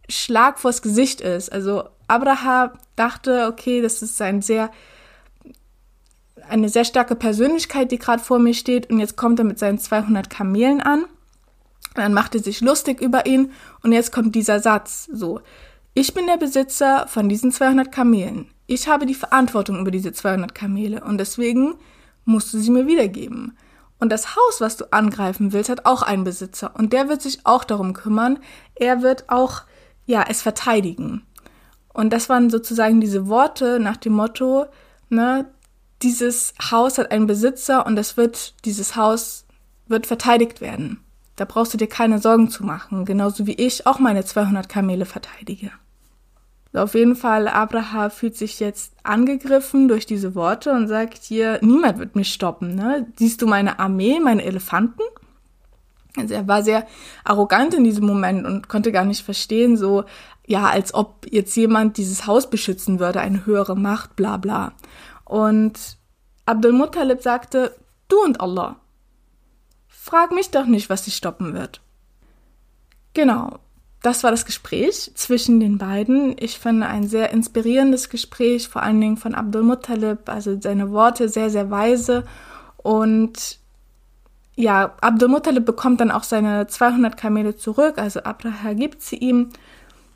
Schlag 0.09 0.59
vors 0.59 0.81
Gesicht 0.81 1.21
ist. 1.21 1.51
Also 1.51 1.83
Abraham 2.07 2.71
dachte, 2.95 3.47
okay, 3.47 3.81
das 3.81 4.01
ist 4.01 4.21
ein 4.21 4.41
sehr 4.41 4.71
eine 6.47 6.69
sehr 6.69 6.83
starke 6.83 7.15
Persönlichkeit, 7.15 7.91
die 7.91 7.99
gerade 7.99 8.23
vor 8.23 8.39
mir 8.39 8.55
steht 8.55 8.89
und 8.89 8.99
jetzt 8.99 9.15
kommt 9.15 9.37
er 9.39 9.45
mit 9.45 9.59
seinen 9.59 9.77
200 9.77 10.29
Kamelen 10.29 10.81
an. 10.81 11.05
Dann 11.93 12.13
macht 12.13 12.35
er 12.35 12.41
sich 12.41 12.61
lustig 12.61 13.01
über 13.01 13.25
ihn 13.25 13.51
und 13.83 13.91
jetzt 13.91 14.11
kommt 14.11 14.35
dieser 14.35 14.59
Satz 14.59 15.07
so. 15.11 15.41
Ich 15.93 16.13
bin 16.13 16.27
der 16.27 16.37
Besitzer 16.37 17.07
von 17.07 17.29
diesen 17.29 17.51
200 17.51 17.91
Kamelen. 17.91 18.47
Ich 18.67 18.87
habe 18.87 19.05
die 19.05 19.15
Verantwortung 19.15 19.79
über 19.79 19.91
diese 19.91 20.11
200 20.11 20.53
Kamele 20.53 21.03
und 21.03 21.17
deswegen 21.17 21.75
musst 22.25 22.53
du 22.53 22.59
sie 22.59 22.71
mir 22.71 22.87
wiedergeben. 22.87 23.57
Und 23.99 24.11
das 24.11 24.35
Haus, 24.35 24.61
was 24.61 24.77
du 24.77 24.91
angreifen 24.93 25.51
willst, 25.51 25.69
hat 25.69 25.85
auch 25.85 26.03
einen 26.03 26.23
Besitzer 26.23 26.71
und 26.77 26.93
der 26.93 27.09
wird 27.09 27.21
sich 27.21 27.45
auch 27.45 27.63
darum 27.63 27.93
kümmern. 27.93 28.39
Er 28.75 29.01
wird 29.01 29.29
auch, 29.29 29.63
ja, 30.09 30.25
es 30.27 30.41
verteidigen. 30.41 31.21
Und 31.93 32.11
das 32.11 32.29
waren 32.29 32.49
sozusagen 32.49 32.99
diese 32.99 33.27
Worte 33.27 33.79
nach 33.79 33.97
dem 33.97 34.13
Motto, 34.13 34.65
ne, 35.09 35.45
dieses 36.01 36.55
Haus 36.71 36.97
hat 36.97 37.11
einen 37.11 37.27
Besitzer 37.27 37.85
und 37.85 37.97
es 37.97 38.17
wird, 38.17 38.65
dieses 38.65 38.95
Haus 38.95 39.45
wird 39.87 40.07
verteidigt 40.07 40.61
werden. 40.61 41.03
Da 41.35 41.45
brauchst 41.45 41.73
du 41.73 41.77
dir 41.77 41.87
keine 41.87 42.17
Sorgen 42.17 42.49
zu 42.49 42.65
machen, 42.65 43.05
genauso 43.05 43.45
wie 43.45 43.53
ich 43.53 43.85
auch 43.85 43.99
meine 43.99 44.25
200 44.25 44.67
Kamele 44.67 45.05
verteidige. 45.05 45.71
Auf 46.73 46.95
jeden 46.95 47.15
Fall, 47.15 47.47
Abraham 47.47 48.09
fühlt 48.09 48.35
sich 48.35 48.59
jetzt 48.59 48.93
angegriffen 49.03 49.87
durch 49.87 50.07
diese 50.07 50.33
Worte 50.33 50.71
und 50.71 50.87
sagt 50.87 51.23
hier, 51.23 51.59
niemand 51.61 51.99
wird 51.99 52.15
mich 52.15 52.33
stoppen. 52.33 52.73
Ne? 52.73 53.07
Siehst 53.17 53.41
du 53.41 53.47
meine 53.47 53.79
Armee, 53.79 54.19
meine 54.19 54.43
Elefanten? 54.43 55.01
Also 56.19 56.33
er 56.33 56.47
war 56.47 56.63
sehr 56.63 56.85
arrogant 57.23 57.73
in 57.73 57.83
diesem 57.83 58.05
Moment 58.05 58.45
und 58.45 58.69
konnte 58.69 58.91
gar 58.91 59.05
nicht 59.05 59.23
verstehen, 59.23 59.77
so, 59.77 60.03
ja, 60.45 60.67
als 60.67 60.93
ob 60.93 61.25
jetzt 61.29 61.55
jemand 61.55 61.97
dieses 61.97 62.27
Haus 62.27 62.49
beschützen 62.49 62.99
würde, 62.99 63.21
eine 63.21 63.45
höhere 63.45 63.75
Macht, 63.75 64.15
bla 64.15 64.37
bla. 64.37 64.73
Und 65.25 65.97
Abdul 66.45 66.73
Muttalib 66.73 67.21
sagte, 67.21 67.75
du 68.07 68.23
und 68.23 68.41
Allah. 68.41 68.77
Frag 69.87 70.31
mich 70.31 70.49
doch 70.49 70.65
nicht, 70.65 70.89
was 70.89 71.03
dich 71.03 71.15
stoppen 71.15 71.53
wird. 71.53 71.81
Genau 73.13 73.59
das 74.01 74.23
war 74.23 74.31
das 74.31 74.45
Gespräch 74.45 75.11
zwischen 75.15 75.59
den 75.59 75.77
beiden. 75.77 76.35
Ich 76.39 76.59
finde 76.59 76.87
ein 76.87 77.07
sehr 77.07 77.31
inspirierendes 77.31 78.09
Gespräch, 78.09 78.69
vor 78.69 78.81
allen 78.81 79.01
Dingen 79.01 79.17
von 79.17 79.35
Abdul 79.35 79.63
Muttalib, 79.63 80.29
also 80.29 80.59
seine 80.59 80.91
Worte 80.91 81.27
sehr, 81.27 81.49
sehr 81.49 81.69
weise. 81.69 82.23
Und 82.77 83.59
ja, 84.59 84.93
Abdul 84.99 85.29
Muttalib 85.29 85.65
bekommt 85.65 86.01
dann 86.01 86.11
auch 86.11 86.23
seine 86.23 86.67
200 86.67 87.15
Kamele 87.15 87.55
zurück, 87.55 87.97
also 87.97 88.23
Abraha 88.23 88.73
gibt 88.73 89.01
sie 89.01 89.15
ihm. 89.15 89.49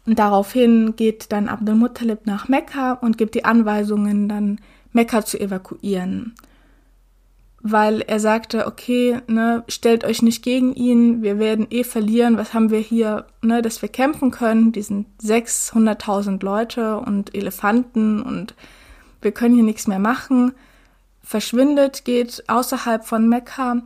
Und 0.06 0.20
daraufhin 0.20 0.98
geht 0.98 1.32
dann 1.32 1.48
Abdul 1.48 1.76
Muttalib 1.76 2.26
nach 2.26 2.50
Mekka 2.50 2.92
und 2.92 3.18
gibt 3.18 3.36
die 3.36 3.46
Anweisungen, 3.46 4.28
dann 4.28 4.60
Mekka 4.92 5.24
zu 5.24 5.40
evakuieren. 5.40 6.36
Weil 7.62 8.02
er 8.02 8.20
sagte, 8.20 8.68
okay, 8.68 9.22
ne, 9.28 9.64
stellt 9.70 10.04
euch 10.04 10.22
nicht 10.22 10.44
gegen 10.44 10.76
ihn, 10.76 11.24
wir 11.24 11.40
werden 11.40 11.68
eh 11.70 11.86
verlieren, 11.86 12.36
was 12.36 12.54
haben 12.54 12.70
wir 12.70 12.80
hier, 12.80 13.28
ne, 13.42 13.62
dass 13.62 13.82
wir 13.82 13.88
kämpfen 13.88 14.32
können, 14.32 14.74
die 14.74 14.82
sind 14.82 15.08
600.000 15.24 16.44
Leute 16.44 16.98
und 16.98 17.34
Elefanten 17.34 18.22
und 18.22 18.56
wir 19.22 19.32
können 19.32 19.56
hier 19.56 19.64
nichts 19.64 19.88
mehr 19.88 20.00
machen, 20.00 20.52
verschwindet, 21.22 22.04
geht 22.04 22.44
außerhalb 22.48 23.06
von 23.06 23.30
Mekka 23.30 23.84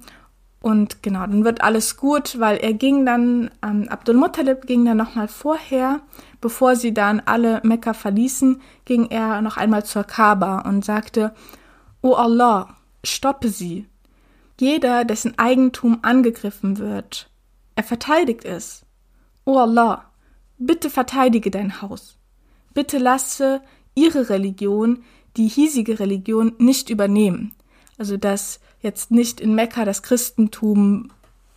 und 0.62 1.04
genau, 1.04 1.22
dann 1.22 1.46
wird 1.46 1.62
alles 1.62 1.98
gut, 1.98 2.40
weil 2.40 2.58
er 2.58 2.74
ging 2.74 3.06
dann, 3.06 3.52
ähm, 3.64 3.88
Abdul 3.90 4.16
Muttalib 4.16 4.66
ging 4.66 4.86
dann 4.86 4.98
nochmal 4.98 5.28
vorher, 5.28 6.02
bevor 6.42 6.76
sie 6.76 6.94
dann 6.94 7.22
alle 7.26 7.62
Mekka 7.64 7.94
verließen, 7.94 8.62
ging 8.86 9.06
er 9.08 9.42
noch 9.42 9.58
einmal 9.58 9.86
zur 9.86 10.04
Kaaba 10.04 10.62
und 10.62 10.84
sagte, 10.84 11.34
O 12.02 12.14
Allah, 12.14 12.76
stoppe 13.04 13.50
sie. 13.50 13.86
Jeder, 14.60 15.06
dessen 15.06 15.38
Eigentum 15.38 16.00
angegriffen 16.02 16.80
wird, 16.80 17.30
er 17.76 17.84
verteidigt 17.84 18.44
es. 18.44 18.84
O 19.46 19.58
Allah, 19.58 20.06
bitte 20.58 20.90
verteidige 20.90 21.52
dein 21.52 21.82
Haus. 21.82 22.18
Bitte 22.74 22.98
lasse 22.98 23.62
ihre 23.94 24.30
Religion 24.30 25.04
die 25.38 25.48
hiesige 25.48 26.00
Religion 26.00 26.56
nicht 26.58 26.90
übernehmen. 26.90 27.54
Also 27.98 28.18
dass 28.18 28.60
jetzt 28.82 29.12
nicht 29.12 29.42
in 29.42 29.56
Mekka 29.56 29.86
das 29.86 30.04
Christentum 30.04 31.12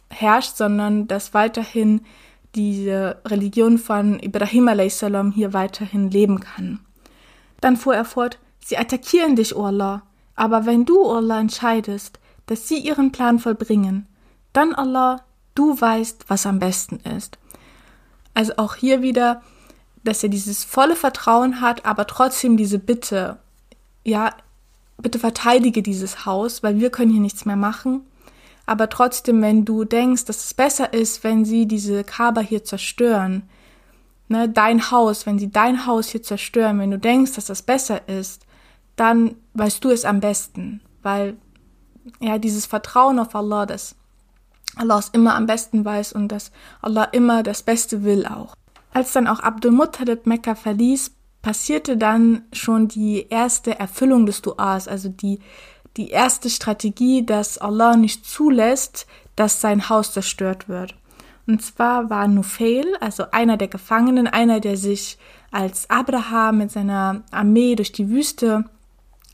herrscht, 0.08 0.56
sondern 0.56 1.06
dass 1.06 1.34
weiterhin 1.34 2.00
diese 2.54 3.18
Religion 3.24 3.78
von 3.78 4.18
Ibrahim 4.20 4.68
a.s. 4.68 5.04
hier 5.34 5.52
weiterhin 5.52 6.10
leben 6.10 6.40
kann. 6.40 6.80
Dann 7.60 7.76
fuhr 7.76 7.94
er 7.94 8.04
fort, 8.04 8.38
sie 8.58 8.76
attackieren 8.76 9.36
dich, 9.36 9.54
O 9.54 9.64
Allah, 9.64 10.02
aber 10.34 10.66
wenn 10.66 10.84
du, 10.84 11.04
Allah, 11.04 11.40
entscheidest, 11.40 12.18
dass 12.46 12.66
sie 12.66 12.78
ihren 12.78 13.12
Plan 13.12 13.38
vollbringen, 13.38 14.06
dann, 14.52 14.74
Allah, 14.74 15.22
du 15.54 15.80
weißt, 15.80 16.24
was 16.28 16.46
am 16.46 16.58
besten 16.58 16.96
ist. 16.96 17.38
Also 18.34 18.54
auch 18.56 18.74
hier 18.74 19.02
wieder, 19.02 19.42
dass 20.02 20.22
er 20.22 20.28
dieses 20.28 20.64
volle 20.64 20.96
Vertrauen 20.96 21.60
hat, 21.60 21.84
aber 21.84 22.06
trotzdem 22.06 22.56
diese 22.56 22.78
Bitte, 22.78 23.38
ja, 24.02 24.34
bitte 25.02 25.18
verteidige 25.18 25.82
dieses 25.82 26.26
Haus, 26.26 26.62
weil 26.62 26.80
wir 26.80 26.90
können 26.90 27.10
hier 27.10 27.20
nichts 27.20 27.44
mehr 27.44 27.56
machen. 27.56 28.02
Aber 28.66 28.88
trotzdem, 28.88 29.42
wenn 29.42 29.64
du 29.64 29.84
denkst, 29.84 30.26
dass 30.26 30.44
es 30.44 30.54
besser 30.54 30.92
ist, 30.92 31.24
wenn 31.24 31.44
sie 31.44 31.66
diese 31.66 32.04
Kaber 32.04 32.40
hier 32.40 32.62
zerstören, 32.64 33.42
ne, 34.28 34.48
dein 34.48 34.90
Haus, 34.90 35.26
wenn 35.26 35.38
sie 35.38 35.50
dein 35.50 35.86
Haus 35.86 36.08
hier 36.08 36.22
zerstören, 36.22 36.78
wenn 36.78 36.90
du 36.90 36.98
denkst, 36.98 37.32
dass 37.32 37.46
das 37.46 37.62
besser 37.62 38.08
ist, 38.08 38.46
dann 38.96 39.34
weißt 39.54 39.82
du 39.84 39.90
es 39.90 40.04
am 40.04 40.20
besten, 40.20 40.80
weil 41.02 41.36
ja 42.20 42.38
dieses 42.38 42.66
Vertrauen 42.66 43.18
auf 43.18 43.34
Allah, 43.34 43.66
dass 43.66 43.96
Allah 44.76 44.98
es 44.98 45.08
immer 45.08 45.34
am 45.34 45.46
besten 45.46 45.84
weiß 45.84 46.12
und 46.12 46.28
dass 46.28 46.52
Allah 46.80 47.04
immer 47.04 47.42
das 47.42 47.62
Beste 47.62 48.04
will 48.04 48.26
auch. 48.26 48.54
Als 48.92 49.12
dann 49.12 49.26
auch 49.26 49.40
Abdul 49.40 49.72
Muttalib 49.72 50.26
Mekka 50.26 50.54
verließ, 50.54 51.12
passierte 51.42 51.96
dann 51.96 52.42
schon 52.52 52.88
die 52.88 53.26
erste 53.28 53.78
Erfüllung 53.78 54.26
des 54.26 54.42
Duas, 54.42 54.88
also 54.88 55.08
die, 55.08 55.40
die 55.96 56.10
erste 56.10 56.50
Strategie, 56.50 57.24
dass 57.24 57.58
Allah 57.58 57.96
nicht 57.96 58.26
zulässt, 58.26 59.06
dass 59.36 59.60
sein 59.60 59.88
Haus 59.88 60.12
zerstört 60.12 60.68
wird. 60.68 60.94
Und 61.46 61.62
zwar 61.62 62.10
war 62.10 62.28
Nufail, 62.28 62.86
also 63.00 63.24
einer 63.32 63.56
der 63.56 63.68
Gefangenen, 63.68 64.26
einer, 64.26 64.60
der 64.60 64.76
sich 64.76 65.18
als 65.50 65.88
Abraham 65.90 66.58
mit 66.58 66.70
seiner 66.70 67.22
Armee 67.30 67.74
durch 67.74 67.92
die 67.92 68.08
Wüste 68.08 68.64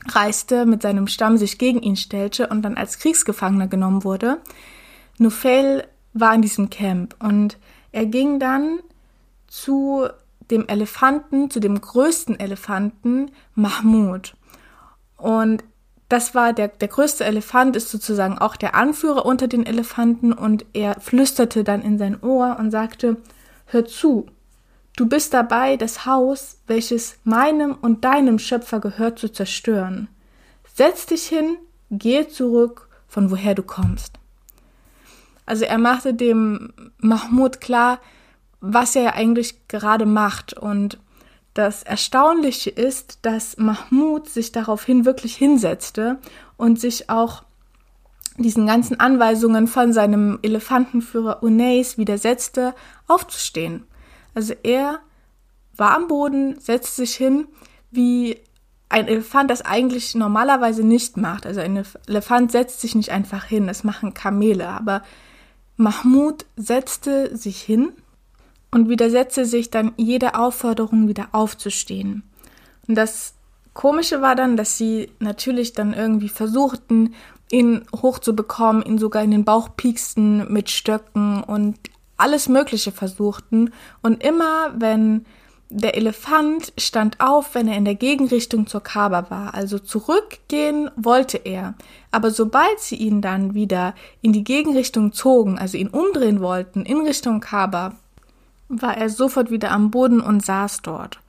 reiste, 0.07 0.65
mit 0.65 0.81
seinem 0.81 1.07
Stamm 1.07 1.37
sich 1.37 1.57
gegen 1.57 1.81
ihn 1.81 1.95
stellte 1.95 2.47
und 2.47 2.61
dann 2.61 2.77
als 2.77 2.99
Kriegsgefangener 2.99 3.67
genommen 3.67 4.03
wurde. 4.03 4.39
Nufel 5.17 5.85
war 6.13 6.33
in 6.33 6.41
diesem 6.41 6.69
Camp 6.69 7.15
und 7.19 7.57
er 7.91 8.05
ging 8.05 8.39
dann 8.39 8.79
zu 9.47 10.07
dem 10.51 10.67
Elefanten, 10.67 11.49
zu 11.49 11.59
dem 11.59 11.79
größten 11.79 12.39
Elefanten, 12.39 13.31
Mahmud. 13.55 14.35
Und 15.17 15.63
das 16.09 16.35
war 16.35 16.53
der, 16.53 16.69
der 16.69 16.87
größte 16.87 17.25
Elefant, 17.25 17.75
ist 17.75 17.89
sozusagen 17.89 18.37
auch 18.37 18.55
der 18.55 18.75
Anführer 18.75 19.25
unter 19.25 19.47
den 19.47 19.65
Elefanten 19.65 20.31
und 20.31 20.65
er 20.73 20.99
flüsterte 20.99 21.63
dann 21.63 21.81
in 21.81 21.97
sein 21.97 22.21
Ohr 22.23 22.57
und 22.59 22.71
sagte, 22.71 23.17
hör 23.65 23.85
zu, 23.85 24.27
Du 24.97 25.05
bist 25.05 25.31
dabei, 25.35 25.77
das 25.77 26.07
Haus, 26.07 26.57
welches 26.65 27.19
meinem 27.23 27.75
und 27.75 28.03
deinem 28.03 28.39
Schöpfer 28.39 28.79
gehört, 28.79 29.19
zu 29.19 29.31
zerstören. 29.31 30.07
Setz 30.73 31.05
dich 31.05 31.27
hin, 31.27 31.57
gehe 31.91 32.27
zurück, 32.27 32.89
von 33.07 33.29
woher 33.29 33.53
du 33.53 33.61
kommst. 33.61 34.13
Also 35.45 35.65
er 35.65 35.77
machte 35.77 36.15
dem 36.15 36.73
Mahmud 36.97 37.61
klar, 37.61 37.99
was 38.61 38.95
er 38.95 39.15
eigentlich 39.15 39.67
gerade 39.67 40.05
macht. 40.05 40.53
Und 40.53 40.99
das 41.53 41.83
Erstaunliche 41.83 42.69
ist, 42.69 43.19
dass 43.23 43.57
Mahmud 43.57 44.29
sich 44.29 44.51
daraufhin 44.51 45.05
wirklich 45.05 45.35
hinsetzte 45.35 46.19
und 46.57 46.79
sich 46.79 47.09
auch 47.09 47.43
diesen 48.37 48.67
ganzen 48.67 48.99
Anweisungen 48.99 49.67
von 49.67 49.93
seinem 49.93 50.37
Elefantenführer 50.43 51.41
Unais 51.41 51.97
widersetzte, 51.97 52.75
aufzustehen. 53.07 53.85
Also 54.35 54.53
er 54.61 54.99
war 55.75 55.95
am 55.95 56.07
Boden, 56.07 56.59
setzte 56.59 57.01
sich 57.01 57.15
hin, 57.15 57.47
wie 57.89 58.39
ein 58.89 59.07
Elefant 59.07 59.49
das 59.49 59.63
eigentlich 59.63 60.15
normalerweise 60.15 60.83
nicht 60.83 61.17
macht. 61.17 61.45
Also 61.45 61.59
ein 61.61 61.83
Elefant 62.07 62.51
setzt 62.51 62.81
sich 62.81 62.95
nicht 62.95 63.11
einfach 63.11 63.43
hin, 63.43 63.67
das 63.67 63.83
machen 63.83 64.13
Kamele. 64.13 64.69
Aber 64.69 65.01
Mahmud 65.75 66.45
setzte 66.55 67.35
sich 67.35 67.61
hin 67.61 67.93
und 68.71 68.89
widersetzte 68.89 69.45
sich 69.45 69.69
dann 69.69 69.93
jeder 69.97 70.39
Aufforderung 70.39 71.07
wieder 71.07 71.29
aufzustehen. 71.31 72.23
Und 72.87 72.95
das 72.95 73.33
Komische 73.73 74.21
war 74.21 74.35
dann, 74.35 74.57
dass 74.57 74.77
sie 74.77 75.11
natürlich 75.19 75.73
dann 75.73 75.93
irgendwie 75.93 76.29
versuchten, 76.29 77.13
ihn 77.51 77.85
hochzubekommen, 77.95 78.83
ihn 78.83 78.97
sogar 78.97 79.23
in 79.23 79.31
den 79.31 79.45
Bauch 79.45 79.69
pieksten 79.75 80.51
mit 80.51 80.69
Stöcken 80.69 81.43
und 81.43 81.77
alles 82.17 82.49
Mögliche 82.49 82.91
versuchten. 82.91 83.71
Und 84.01 84.23
immer, 84.23 84.73
wenn 84.75 85.25
der 85.69 85.95
Elefant 85.95 86.73
stand 86.77 87.19
auf, 87.19 87.53
wenn 87.53 87.67
er 87.67 87.77
in 87.77 87.85
der 87.85 87.95
Gegenrichtung 87.95 88.67
zur 88.67 88.81
Kaaba 88.81 89.29
war, 89.29 89.53
also 89.53 89.79
zurückgehen 89.79 90.89
wollte 90.95 91.37
er. 91.37 91.75
Aber 92.09 92.31
sobald 92.31 92.79
sie 92.79 92.95
ihn 92.95 93.21
dann 93.21 93.53
wieder 93.53 93.93
in 94.21 94.33
die 94.33 94.43
Gegenrichtung 94.43 95.11
zogen, 95.11 95.59
also 95.59 95.77
ihn 95.77 95.89
umdrehen 95.89 96.39
wollten 96.39 96.83
in 96.83 97.01
Richtung 97.01 97.41
Kaaba, 97.41 97.95
war 98.69 98.97
er 98.97 99.09
sofort 99.09 99.51
wieder 99.51 99.71
am 99.71 99.91
Boden 99.91 100.21
und 100.21 100.45
saß 100.45 100.81
dort. 100.81 101.19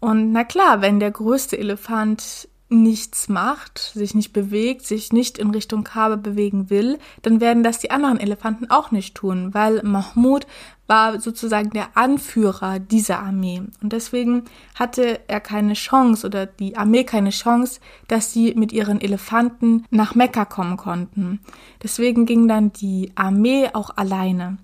Und 0.00 0.32
na 0.32 0.44
klar, 0.44 0.82
wenn 0.82 1.00
der 1.00 1.10
größte 1.10 1.58
Elefant 1.58 2.48
nichts 2.68 3.28
macht, 3.28 3.78
sich 3.78 4.14
nicht 4.14 4.32
bewegt, 4.32 4.84
sich 4.84 5.12
nicht 5.12 5.38
in 5.38 5.50
Richtung 5.50 5.84
Kabe 5.84 6.16
bewegen 6.16 6.70
will, 6.70 6.98
dann 7.22 7.40
werden 7.40 7.62
das 7.62 7.78
die 7.78 7.90
anderen 7.90 8.18
Elefanten 8.18 8.70
auch 8.70 8.90
nicht 8.90 9.14
tun, 9.14 9.54
weil 9.54 9.82
Mahmud 9.82 10.46
war 10.86 11.20
sozusagen 11.20 11.70
der 11.70 11.96
Anführer 11.96 12.78
dieser 12.78 13.20
Armee. 13.20 13.62
Und 13.82 13.92
deswegen 13.92 14.44
hatte 14.74 15.20
er 15.28 15.40
keine 15.40 15.74
Chance 15.74 16.26
oder 16.26 16.46
die 16.46 16.76
Armee 16.76 17.04
keine 17.04 17.30
Chance, 17.30 17.80
dass 18.08 18.32
sie 18.32 18.54
mit 18.54 18.72
ihren 18.72 19.00
Elefanten 19.00 19.84
nach 19.90 20.14
Mekka 20.14 20.44
kommen 20.44 20.76
konnten. 20.76 21.40
Deswegen 21.82 22.26
ging 22.26 22.48
dann 22.48 22.72
die 22.72 23.12
Armee 23.14 23.70
auch 23.72 23.96
alleine. 23.96 24.58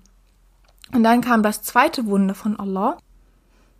Und 0.93 1.03
dann 1.03 1.21
kam 1.21 1.43
das 1.43 1.61
zweite 1.61 2.05
Wunder 2.05 2.35
von 2.35 2.59
Allah. 2.59 2.97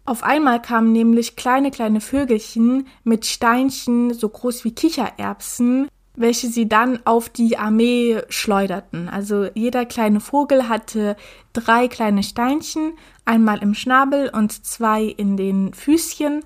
Auf 0.05 0.23
einmal 0.23 0.61
kamen 0.61 0.91
nämlich 0.91 1.35
kleine, 1.35 1.71
kleine 1.71 2.01
Vögelchen 2.01 2.87
mit 3.03 3.25
Steinchen 3.25 4.13
so 4.13 4.29
groß 4.29 4.63
wie 4.63 4.71
Kichererbsen, 4.71 5.87
welche 6.15 6.47
sie 6.47 6.67
dann 6.67 6.99
auf 7.05 7.29
die 7.29 7.57
Armee 7.57 8.21
schleuderten. 8.29 9.09
Also 9.09 9.47
jeder 9.53 9.85
kleine 9.85 10.19
Vogel 10.19 10.67
hatte 10.67 11.15
drei 11.53 11.87
kleine 11.87 12.23
Steinchen, 12.23 12.93
einmal 13.25 13.61
im 13.61 13.73
Schnabel 13.73 14.29
und 14.33 14.65
zwei 14.65 15.03
in 15.03 15.37
den 15.37 15.73
Füßchen. 15.73 16.43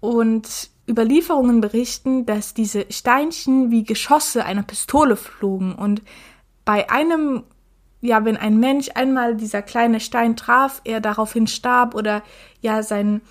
Und 0.00 0.70
Überlieferungen 0.88 1.60
berichten, 1.60 2.26
dass 2.26 2.52
diese 2.52 2.86
Steinchen 2.90 3.70
wie 3.70 3.84
Geschosse 3.84 4.44
einer 4.44 4.62
Pistole 4.62 5.16
flogen. 5.16 5.74
Und 5.74 6.02
bei 6.64 6.90
einem 6.90 7.44
ja, 8.04 8.22
wenn 8.26 8.36
ein 8.36 8.58
Mensch 8.60 8.90
einmal 8.94 9.34
dieser 9.34 9.62
kleine 9.62 9.98
Stein 9.98 10.36
traf, 10.36 10.82
er 10.84 11.00
daraufhin 11.00 11.46
starb 11.46 11.94
oder 11.94 12.22
ja 12.60 12.82
sein, 12.82 13.22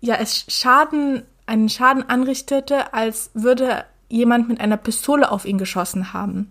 ja, 0.00 0.16
es 0.16 0.44
Schaden, 0.48 1.22
einen 1.46 1.70
Schaden 1.70 2.06
anrichtete, 2.06 2.92
als 2.92 3.30
würde 3.32 3.86
jemand 4.10 4.50
mit 4.50 4.60
einer 4.60 4.76
Pistole 4.76 5.32
auf 5.32 5.46
ihn 5.46 5.56
geschossen 5.56 6.12
haben. 6.12 6.50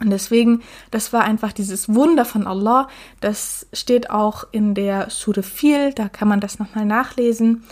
Und 0.00 0.08
deswegen, 0.08 0.62
das 0.90 1.12
war 1.12 1.24
einfach 1.24 1.52
dieses 1.52 1.94
Wunder 1.94 2.24
von 2.24 2.46
Allah. 2.46 2.88
Das 3.20 3.66
steht 3.74 4.08
auch 4.08 4.44
in 4.52 4.74
der 4.74 5.10
Surah 5.10 5.42
4, 5.42 5.92
da 5.92 6.08
kann 6.08 6.28
man 6.28 6.40
das 6.40 6.58
nochmal 6.58 6.86
nachlesen 6.86 7.64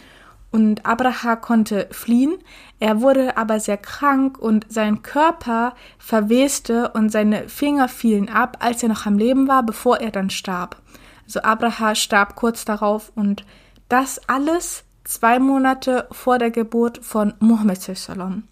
und 0.50 0.86
Abraha 0.86 1.36
konnte 1.36 1.88
fliehen. 1.90 2.34
Er 2.78 3.00
wurde 3.00 3.36
aber 3.36 3.60
sehr 3.60 3.76
krank 3.76 4.38
und 4.38 4.66
sein 4.68 5.02
Körper 5.02 5.74
verweste 5.98 6.90
und 6.90 7.10
seine 7.10 7.48
Finger 7.48 7.88
fielen 7.88 8.28
ab, 8.28 8.58
als 8.60 8.82
er 8.82 8.88
noch 8.88 9.06
am 9.06 9.18
Leben 9.18 9.48
war, 9.48 9.62
bevor 9.62 9.98
er 10.00 10.10
dann 10.10 10.30
starb. 10.30 10.80
Also 11.24 11.42
Abraha 11.42 11.94
starb 11.94 12.36
kurz 12.36 12.64
darauf 12.64 13.12
und 13.14 13.44
das 13.88 14.20
alles 14.28 14.84
zwei 15.04 15.38
Monate 15.38 16.06
vor 16.10 16.38
der 16.38 16.50
Geburt 16.50 17.04
von 17.04 17.34
sallam. 17.94 18.44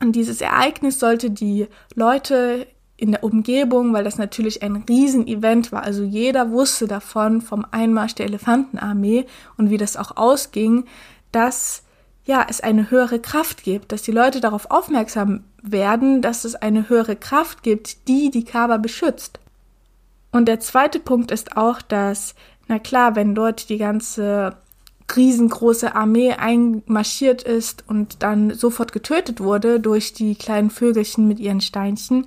Und 0.00 0.12
dieses 0.12 0.40
Ereignis 0.40 0.98
sollte 0.98 1.30
die 1.30 1.68
Leute 1.94 2.66
in 3.00 3.12
der 3.12 3.24
Umgebung, 3.24 3.94
weil 3.94 4.04
das 4.04 4.18
natürlich 4.18 4.62
ein 4.62 4.84
Riesenevent 4.88 5.72
war. 5.72 5.82
Also 5.82 6.02
jeder 6.02 6.50
wusste 6.50 6.86
davon 6.86 7.40
vom 7.40 7.64
Einmarsch 7.70 8.14
der 8.14 8.26
Elefantenarmee 8.26 9.24
und 9.56 9.70
wie 9.70 9.78
das 9.78 9.96
auch 9.96 10.18
ausging, 10.18 10.84
dass 11.32 11.82
ja, 12.26 12.46
es 12.48 12.60
eine 12.60 12.90
höhere 12.90 13.18
Kraft 13.18 13.64
gibt, 13.64 13.92
dass 13.92 14.02
die 14.02 14.12
Leute 14.12 14.40
darauf 14.40 14.70
aufmerksam 14.70 15.44
werden, 15.62 16.20
dass 16.20 16.44
es 16.44 16.54
eine 16.54 16.90
höhere 16.90 17.16
Kraft 17.16 17.62
gibt, 17.62 18.06
die 18.06 18.30
die 18.30 18.44
Kaaba 18.44 18.76
beschützt. 18.76 19.40
Und 20.30 20.46
der 20.46 20.60
zweite 20.60 21.00
Punkt 21.00 21.30
ist 21.30 21.56
auch, 21.56 21.80
dass, 21.80 22.34
na 22.68 22.78
klar, 22.78 23.16
wenn 23.16 23.34
dort 23.34 23.70
die 23.70 23.78
ganze 23.78 24.56
riesengroße 25.16 25.94
Armee 25.94 26.32
einmarschiert 26.32 27.42
ist 27.42 27.82
und 27.88 28.22
dann 28.22 28.54
sofort 28.54 28.92
getötet 28.92 29.40
wurde 29.40 29.80
durch 29.80 30.12
die 30.12 30.34
kleinen 30.34 30.70
Vögelchen 30.70 31.26
mit 31.26 31.40
ihren 31.40 31.62
Steinchen, 31.62 32.26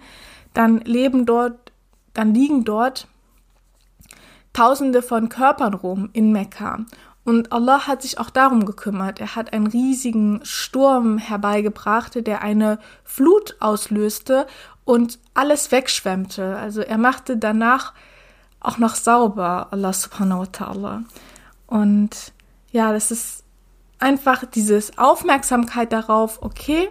dann 0.53 0.79
leben 0.79 1.25
dort, 1.25 1.71
dann 2.13 2.33
liegen 2.33 2.63
dort 2.63 3.07
Tausende 4.53 5.01
von 5.01 5.29
Körpern 5.29 5.73
rum 5.73 6.09
in 6.13 6.31
Mekka. 6.31 6.85
Und 7.25 7.51
Allah 7.51 7.87
hat 7.87 8.03
sich 8.03 8.19
auch 8.19 8.29
darum 8.29 8.65
gekümmert. 8.65 9.19
Er 9.19 9.35
hat 9.35 9.51
einen 9.51 9.65
riesigen 9.65 10.41
Sturm 10.43 11.17
herbeigebracht, 11.17 12.27
der 12.27 12.43
eine 12.43 12.77
Flut 13.03 13.55
auslöste 13.59 14.45
und 14.85 15.17
alles 15.33 15.71
wegschwemmte. 15.71 16.55
Also 16.57 16.81
er 16.81 16.99
machte 16.99 17.37
danach 17.37 17.93
auch 18.59 18.77
noch 18.77 18.93
sauber, 18.93 19.69
Allah 19.71 19.93
subhanahu 19.93 20.41
wa 20.41 20.45
ta'ala. 20.45 21.03
Und 21.65 22.33
ja, 22.71 22.93
das 22.93 23.09
ist 23.09 23.43
einfach 23.97 24.45
dieses 24.45 24.97
Aufmerksamkeit 24.99 25.91
darauf, 25.91 26.43
okay, 26.43 26.89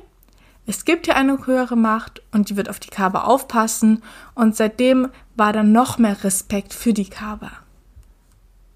es 0.66 0.85
gibt 0.85 1.07
hier 1.07 1.16
eine 1.16 1.46
höhere 1.46 1.77
Macht 1.77 2.22
und 2.33 2.48
die 2.48 2.57
wird 2.57 2.70
auf 2.70 2.79
die 2.79 2.90
Kaaba 2.90 3.22
aufpassen 3.25 4.03
und 4.35 4.57
seitdem 4.57 5.09
war 5.35 5.53
dann 5.53 5.72
noch 5.72 5.98
mehr 5.98 6.22
Respekt 6.22 6.72
für 6.72 6.92
die 6.92 7.09
Kaaba. 7.09 7.51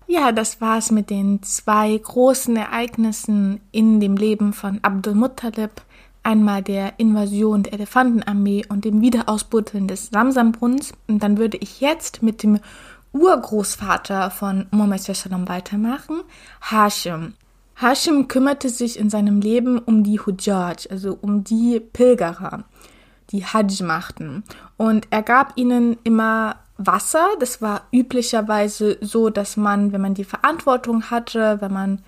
Ja, 0.09 0.31
das 0.33 0.61
war's 0.61 0.90
mit 0.90 1.11
den 1.11 1.42
zwei 1.42 1.96
großen 1.96 2.57
Ereignissen 2.57 3.61
in 3.72 4.01
dem 4.01 4.16
Leben 4.16 4.53
von 4.53 4.79
Abdul 4.83 5.14
Muttalib. 5.14 5.83
Einmal 6.22 6.62
der 6.62 6.99
Invasion 6.99 7.64
der 7.64 7.72
Elefantenarmee 7.72 8.64
und 8.68 8.85
dem 8.85 9.01
Wiederausbuddeln 9.01 9.88
des 9.88 10.11
Samsambrunnens. 10.11 10.92
Und 11.09 11.22
dann 11.22 11.38
würde 11.38 11.57
ich 11.57 11.81
jetzt 11.81 12.22
mit 12.22 12.42
dem 12.42 12.61
Urgroßvater 13.12 14.31
von 14.31 14.66
Muhammad 14.70 15.49
weitermachen, 15.49 16.22
Hashim. 16.70 17.35
Hashim 17.79 18.27
kümmerte 18.29 18.71
sich 18.71 18.99
in 18.99 19.11
seinem 19.11 19.41
Leben 19.41 19.79
um 19.79 20.03
die 20.03 20.19
Hujjaj, 20.19 20.89
also 20.91 21.19
um 21.21 21.45
die 21.45 21.79
Pilgerer, 21.79 22.65
die 23.31 23.45
Hajj 23.45 23.83
machten. 23.83 24.45
Und 24.79 25.09
er 25.11 25.23
gab 25.23 25.53
ihnen 25.57 25.99
immer 26.03 26.57
Wasser. 26.79 27.29
Das 27.39 27.61
war 27.61 27.83
üblicherweise 27.93 28.99
so, 29.01 29.31
dass 29.31 29.57
man, 29.57 29.93
wenn 29.93 30.01
man 30.01 30.15
die 30.15 30.25
Verantwortung 30.25 31.11
hatte, 31.11 31.61
wenn 31.61 31.73
man 31.73 32.03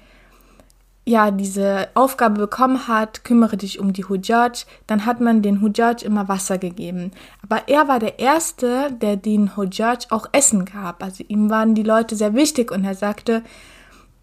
ja 1.05 1.31
diese 1.31 1.89
Aufgabe 1.95 2.39
bekommen 2.39 2.87
hat, 2.87 3.25
kümmere 3.25 3.57
dich 3.57 3.79
um 3.79 3.95
die 3.95 4.05
Hujjaj, 4.05 4.67
dann 4.87 5.07
hat 5.07 5.21
man 5.21 5.41
den 5.41 5.63
Hujjaj 5.63 6.03
immer 6.05 6.29
Wasser 6.29 6.59
gegeben. 6.59 7.13
Aber 7.43 7.67
er 7.67 7.89
war 7.89 7.99
der 7.99 8.19
Erste, 8.19 8.93
der 8.93 9.17
den 9.17 9.57
Hujjaj 9.57 10.07
auch 10.11 10.27
Essen 10.33 10.67
gab. 10.67 11.03
Also 11.03 11.25
ihm 11.29 11.49
waren 11.49 11.75
die 11.75 11.83
Leute 11.83 12.15
sehr 12.15 12.35
wichtig 12.35 12.71
und 12.71 12.85
er 12.85 12.95
sagte, 12.95 13.43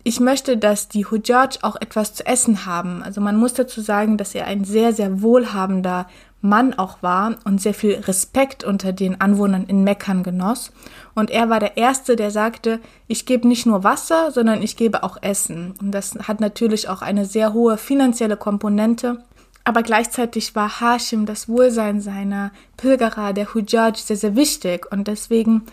ich 0.08 0.20
möchte, 0.20 0.56
dass 0.56 0.88
die 0.88 1.04
Hujjaj 1.04 1.58
auch 1.64 1.76
etwas 1.78 2.14
zu 2.14 2.28
essen 2.28 2.68
haben. 2.68 3.02
Also 3.02 3.22
man 3.22 3.36
muss 3.36 3.56
dazu 3.56 3.82
sagen, 3.82 4.18
dass 4.18 4.36
er 4.36 4.46
ein 4.46 4.64
sehr, 4.64 4.94
sehr 4.94 5.24
wohlhabender 5.24 6.06
Mann 6.42 6.76
auch 6.76 7.02
war 7.02 7.38
und 7.44 7.60
sehr 7.60 7.74
viel 7.74 7.96
Respekt 7.96 8.64
unter 8.64 8.94
den 8.94 9.20
Anwohnern 9.20 9.66
in 9.66 9.84
Mekkan 9.84 10.22
genoss. 10.22 10.72
Und 11.16 11.32
er 11.32 11.50
war 11.50 11.60
der 11.60 11.76
Erste, 11.76 12.16
der 12.16 12.30
sagte, 12.30 12.82
ich 13.08 13.26
gebe 13.26 13.48
nicht 13.48 13.66
nur 13.66 13.84
Wasser, 13.84 14.32
sondern 14.32 14.62
ich 14.62 14.78
gebe 14.78 15.02
auch 15.02 15.18
Essen. 15.24 15.74
Und 15.82 15.92
das 15.92 16.14
hat 16.28 16.40
natürlich 16.40 16.88
auch 16.88 17.02
eine 17.02 17.26
sehr 17.26 17.54
hohe 17.54 17.80
finanzielle 17.80 18.38
Komponente. 18.38 19.24
Aber 19.64 19.82
gleichzeitig 19.82 20.56
war 20.56 20.82
Hashim 20.82 21.26
das 21.26 21.50
Wohlsein 21.50 22.00
seiner 22.00 22.52
Pilgerer, 22.78 23.34
der 23.34 23.56
Hujjaj, 23.56 23.96
sehr, 23.96 24.18
sehr 24.18 24.36
wichtig. 24.36 24.86
Und 24.92 25.08
deswegen 25.08 25.64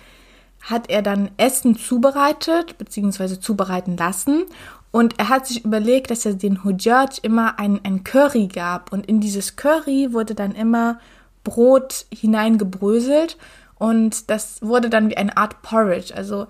hat 0.63 0.89
er 0.89 1.03
dann 1.03 1.31
Essen 1.37 1.77
zubereitet 1.77 2.79
bzw. 2.79 3.41
zubereiten 3.41 3.97
lassen 3.97 4.45
und 4.91 5.19
er 5.19 5.29
hat 5.29 5.47
sich 5.47 5.65
überlegt, 5.65 6.11
dass 6.11 6.25
er 6.25 6.35
den 6.35 6.65
Hujjaj 6.65 7.19
immer 7.23 7.59
ein, 7.59 7.81
ein 7.83 8.05
Curry 8.05 8.47
gab 8.47 8.93
und 8.93 9.07
in 9.07 9.21
dieses 9.21 9.57
Curry 9.57 10.13
wurde 10.13 10.35
dann 10.35 10.55
immer 10.55 10.99
Brot 11.45 12.07
hineingebröselt 12.13 13.37
und 13.77 14.31
das 14.31 14.63
wurde 14.63 14.91
dann 14.91 15.11
wie 15.11 15.17
eine 15.17 15.37
Art 15.37 15.63
Porridge. 15.63 16.15
Also 16.15 16.47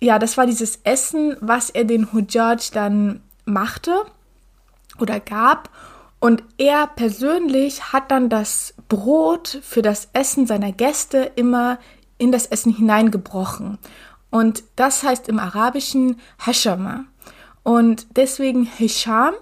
ja, 0.00 0.18
das 0.18 0.36
war 0.36 0.46
dieses 0.46 0.80
Essen, 0.82 1.36
was 1.40 1.70
er 1.70 1.84
den 1.84 2.12
Hujjaj 2.12 2.70
dann 2.72 3.20
machte 3.44 3.94
oder 4.98 5.20
gab. 5.20 5.70
Und 6.18 6.42
er 6.58 6.88
persönlich 6.88 7.92
hat 7.92 8.10
dann 8.10 8.28
das 8.28 8.74
Brot 8.88 9.60
für 9.62 9.82
das 9.82 10.08
Essen 10.12 10.46
seiner 10.46 10.72
Gäste 10.72 11.30
immer 11.36 11.78
in 12.22 12.32
das 12.32 12.46
Essen 12.46 12.72
hineingebrochen. 12.72 13.78
Und 14.30 14.64
das 14.76 15.02
heißt 15.02 15.28
im 15.28 15.38
Arabischen 15.38 16.20
Hashama. 16.38 17.04
Und 17.62 18.06
deswegen 18.16 18.64
Hisham, 18.64 19.34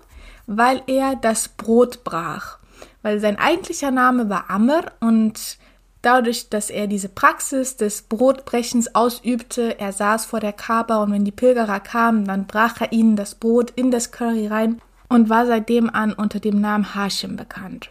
weil 0.46 0.82
er 0.86 1.14
das 1.14 1.48
Brot 1.48 2.02
brach. 2.02 2.58
Weil 3.02 3.20
sein 3.20 3.38
eigentlicher 3.38 3.90
Name 3.90 4.28
war 4.28 4.50
Amr 4.50 4.92
und 5.00 5.58
Dadurch, 6.02 6.48
dass 6.48 6.70
er 6.70 6.86
diese 6.86 7.10
Praxis 7.10 7.76
des 7.76 8.00
Brotbrechens 8.00 8.94
ausübte, 8.94 9.78
er 9.78 9.92
saß 9.92 10.24
vor 10.24 10.40
der 10.40 10.54
Kaaba 10.54 11.02
und 11.02 11.12
wenn 11.12 11.26
die 11.26 11.30
Pilgerer 11.30 11.78
kamen, 11.78 12.24
dann 12.24 12.46
brach 12.46 12.80
er 12.80 12.92
ihnen 12.92 13.16
das 13.16 13.34
Brot 13.34 13.70
in 13.72 13.90
das 13.90 14.10
Curry 14.10 14.46
rein 14.46 14.80
und 15.10 15.28
war 15.28 15.44
seitdem 15.44 15.90
an 15.90 16.14
unter 16.14 16.40
dem 16.40 16.58
Namen 16.58 16.94
Hashim 16.94 17.36
bekannt. 17.36 17.90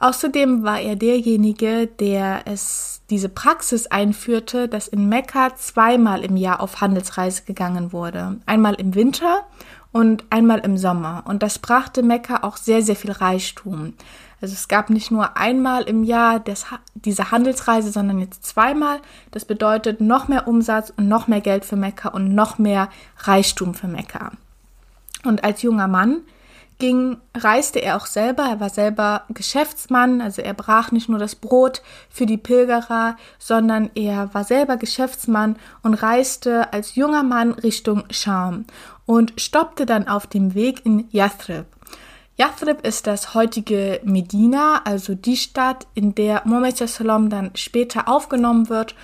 Außerdem 0.00 0.62
war 0.62 0.80
er 0.80 0.94
derjenige, 0.94 1.88
der 1.88 2.42
es 2.46 3.02
diese 3.10 3.28
Praxis 3.28 3.86
einführte, 3.88 4.68
dass 4.68 4.86
in 4.86 5.08
Mekka 5.08 5.56
zweimal 5.56 6.24
im 6.24 6.36
Jahr 6.36 6.60
auf 6.60 6.80
Handelsreise 6.80 7.42
gegangen 7.44 7.92
wurde. 7.92 8.36
Einmal 8.46 8.74
im 8.74 8.94
Winter 8.94 9.44
und 9.90 10.24
einmal 10.30 10.60
im 10.60 10.76
Sommer. 10.76 11.24
Und 11.26 11.42
das 11.42 11.58
brachte 11.58 12.02
Mekka 12.02 12.42
auch 12.42 12.56
sehr, 12.56 12.82
sehr 12.82 12.96
viel 12.96 13.10
Reichtum. 13.10 13.94
Also 14.40 14.54
es 14.54 14.68
gab 14.68 14.88
nicht 14.88 15.10
nur 15.10 15.36
einmal 15.36 15.82
im 15.82 16.04
Jahr 16.04 16.38
des, 16.38 16.66
diese 16.94 17.32
Handelsreise, 17.32 17.90
sondern 17.90 18.20
jetzt 18.20 18.44
zweimal. 18.44 19.00
Das 19.32 19.44
bedeutet 19.44 20.00
noch 20.00 20.28
mehr 20.28 20.46
Umsatz 20.46 20.92
und 20.96 21.08
noch 21.08 21.26
mehr 21.26 21.40
Geld 21.40 21.64
für 21.64 21.76
Mekka 21.76 22.10
und 22.10 22.34
noch 22.34 22.58
mehr 22.58 22.88
Reichtum 23.18 23.74
für 23.74 23.88
Mekka. 23.88 24.30
Und 25.24 25.42
als 25.42 25.62
junger 25.62 25.88
Mann 25.88 26.18
ging, 26.78 27.18
reiste 27.34 27.80
er 27.80 27.96
auch 27.96 28.06
selber. 28.06 28.44
Er 28.44 28.60
war 28.60 28.70
selber 28.70 29.24
Geschäftsmann, 29.28 30.20
also 30.20 30.42
er 30.42 30.54
brach 30.54 30.92
nicht 30.92 31.08
nur 31.08 31.18
das 31.18 31.34
Brot 31.34 31.82
für 32.08 32.26
die 32.26 32.36
Pilgerer, 32.36 33.16
sondern 33.38 33.90
er 33.94 34.32
war 34.32 34.44
selber 34.44 34.76
Geschäftsmann 34.76 35.56
und 35.82 35.94
reiste 35.94 36.72
als 36.72 36.94
junger 36.94 37.22
Mann 37.22 37.52
Richtung 37.52 38.04
Scham 38.10 38.64
und 39.06 39.40
stoppte 39.40 39.86
dann 39.86 40.06
auf 40.08 40.26
dem 40.26 40.54
Weg 40.54 40.84
in 40.86 41.08
Yathrib. 41.10 41.66
Yathrib 42.40 42.86
ist 42.86 43.08
das 43.08 43.34
heutige 43.34 44.00
Medina, 44.04 44.82
also 44.84 45.16
die 45.16 45.36
Stadt, 45.36 45.88
in 45.94 46.14
der 46.14 46.42
Mohammed 46.44 46.80
dann 47.32 47.50
später 47.56 48.08
aufgenommen 48.08 48.68
wird. 48.68 48.94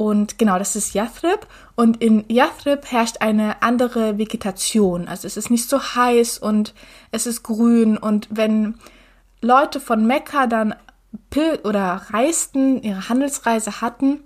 Und 0.00 0.38
genau, 0.38 0.58
das 0.58 0.76
ist 0.76 0.94
Yathrib. 0.94 1.46
Und 1.74 2.02
in 2.02 2.24
Yathrib 2.26 2.90
herrscht 2.90 3.18
eine 3.20 3.62
andere 3.62 4.16
Vegetation. 4.16 5.08
Also 5.08 5.26
es 5.26 5.36
ist 5.36 5.50
nicht 5.50 5.68
so 5.68 5.78
heiß 5.78 6.38
und 6.38 6.72
es 7.10 7.26
ist 7.26 7.42
grün. 7.42 7.98
Und 7.98 8.26
wenn 8.30 8.76
Leute 9.42 9.78
von 9.78 10.06
Mekka 10.06 10.46
dann 10.46 10.74
Pil 11.28 11.60
oder 11.64 12.00
reisten, 12.08 12.82
ihre 12.82 13.10
Handelsreise 13.10 13.82
hatten, 13.82 14.20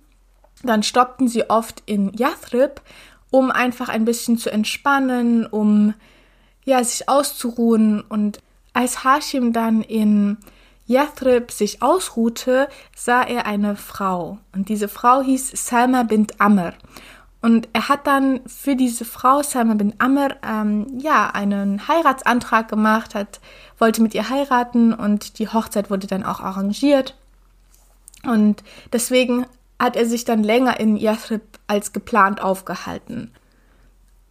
dann 0.63 0.85
stoppten 0.85 1.27
sie 1.27 1.51
oft 1.51 1.83
in 1.87 2.13
Yathrib, 2.17 2.81
um 3.33 3.51
einfach 3.51 3.89
ein 3.89 4.05
bisschen 4.05 4.39
zu 4.39 4.53
entspannen, 4.53 5.45
um 5.45 5.95
ja, 6.65 6.85
sich 6.85 7.09
auszuruhen 7.09 8.01
und 8.01 8.39
als 8.75 9.03
Hashim 9.03 9.53
dann 9.53 9.83
in 9.83 10.39
Yathrib 10.87 11.51
sich 11.51 11.83
ausruhte, 11.83 12.69
sah 12.95 13.23
er 13.23 13.47
eine 13.47 13.77
Frau. 13.77 14.39
Und 14.55 14.69
diese 14.69 14.89
Frau 14.89 15.23
hieß 15.23 15.53
Salma 15.55 16.03
bint 16.03 16.41
Amr. 16.41 16.75
Und 17.41 17.69
er 17.75 17.89
hat 17.89 18.07
dann 18.07 18.41
für 18.47 18.75
diese 18.75 19.05
Frau, 19.05 19.43
Salma 19.43 19.75
bint 19.75 20.01
Amr, 20.01 20.37
ähm, 20.43 20.87
ja, 20.99 21.31
einen 21.31 21.89
Heiratsantrag 21.89 22.69
gemacht, 22.69 23.15
hat, 23.15 23.41
wollte 23.79 24.03
mit 24.03 24.15
ihr 24.15 24.31
heiraten 24.31 24.95
und 24.95 25.39
die 25.39 25.49
Hochzeit 25.49 25.91
wurde 25.91 26.07
dann 26.07 26.25
auch 26.25 26.41
arrangiert. 26.41 27.17
Und 28.25 28.63
deswegen 28.93 29.47
hat 29.79 29.97
er 29.97 30.07
sich 30.07 30.25
dann 30.25 30.43
länger 30.43 30.81
in 30.81 30.97
Yathrib 30.97 31.43
als 31.67 31.93
geplant 31.93 32.43
aufgehalten. 32.43 33.33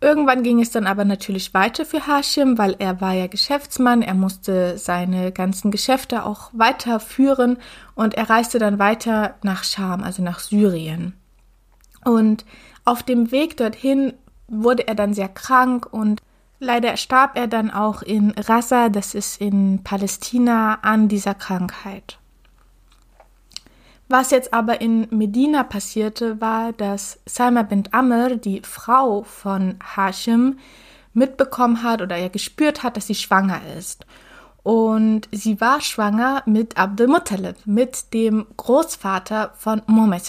Irgendwann 0.04 0.44
ging 0.44 0.60
es 0.60 0.70
dann 0.70 0.86
aber 0.86 1.06
natürlich 1.06 1.54
weiter 1.54 1.86
für 1.86 2.06
Hashim, 2.06 2.58
weil 2.58 2.76
er 2.78 3.00
war 3.00 3.14
ja 3.14 3.28
Geschäftsmann, 3.28 4.02
er 4.02 4.16
musste 4.16 4.78
seine 4.78 5.32
ganzen 5.32 5.72
Geschäfte 5.72 6.26
auch 6.26 6.50
weiterführen 6.52 7.58
und 7.96 8.16
er 8.16 8.30
reiste 8.30 8.60
dann 8.60 8.80
weiter 8.80 9.36
nach 9.44 9.64
Scham, 9.64 10.04
also 10.04 10.22
nach 10.22 10.40
Syrien. 10.40 11.14
Und 12.04 12.44
auf 12.84 13.02
dem 13.04 13.32
Weg 13.32 13.56
dorthin 13.56 14.12
wurde 14.50 14.90
er 14.90 14.96
dann 14.96 15.14
sehr 15.14 15.30
krank 15.30 15.88
und 15.90 16.22
leider 16.60 16.98
starb 16.98 17.38
er 17.38 17.48
dann 17.48 17.72
auch 17.72 18.02
in 18.02 18.32
Rasa, 18.32 18.90
das 18.90 19.16
ist 19.16 19.40
in 19.40 19.86
Palästina, 19.86 20.80
an 20.82 21.08
dieser 21.08 21.34
Krankheit. 21.34 22.20
Was 24.10 24.32
jetzt 24.32 24.54
aber 24.54 24.82
in 24.82 25.08
Medina 25.12 25.64
passierte, 25.64 26.40
war, 26.42 26.74
dass 26.74 27.20
Salma 27.26 27.64
bint 27.64 27.94
Amr, 27.94 28.36
die 28.36 28.62
Frau 28.62 29.24
von 29.24 29.80
Hashim, 29.96 30.60
mitbekommen 31.14 31.84
hat 31.84 32.02
oder 32.02 32.18
ja 32.18 32.28
gespürt 32.28 32.84
hat, 32.84 32.98
dass 32.98 33.08
sie 33.08 33.16
schwanger 33.16 33.62
ist. 33.78 34.06
Und 34.64 35.28
sie 35.32 35.60
war 35.60 35.82
schwanger 35.82 36.42
mit 36.46 36.78
Abdul 36.78 37.08
Muttalib, 37.08 37.58
mit 37.66 38.14
dem 38.14 38.46
Großvater 38.56 39.54
von 39.58 39.82
Muhammad 39.88 40.24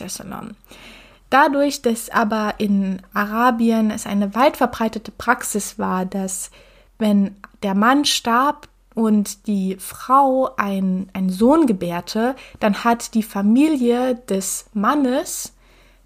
Dadurch, 1.30 1.82
dass 1.82 2.10
aber 2.10 2.54
in 2.58 3.00
Arabien 3.12 3.90
es 3.90 4.06
eine 4.06 4.34
weit 4.34 4.56
verbreitete 4.56 5.10
Praxis 5.12 5.78
war, 5.78 6.04
dass 6.04 6.50
wenn 6.98 7.36
der 7.62 7.74
Mann 7.74 8.04
starb, 8.04 8.68
und 8.94 9.46
die 9.46 9.76
Frau 9.78 10.50
ein, 10.56 11.08
einen 11.12 11.30
Sohn 11.30 11.66
gebärte, 11.66 12.36
dann 12.60 12.84
hat 12.84 13.14
die 13.14 13.22
Familie 13.22 14.14
des 14.14 14.66
Mannes 14.72 15.52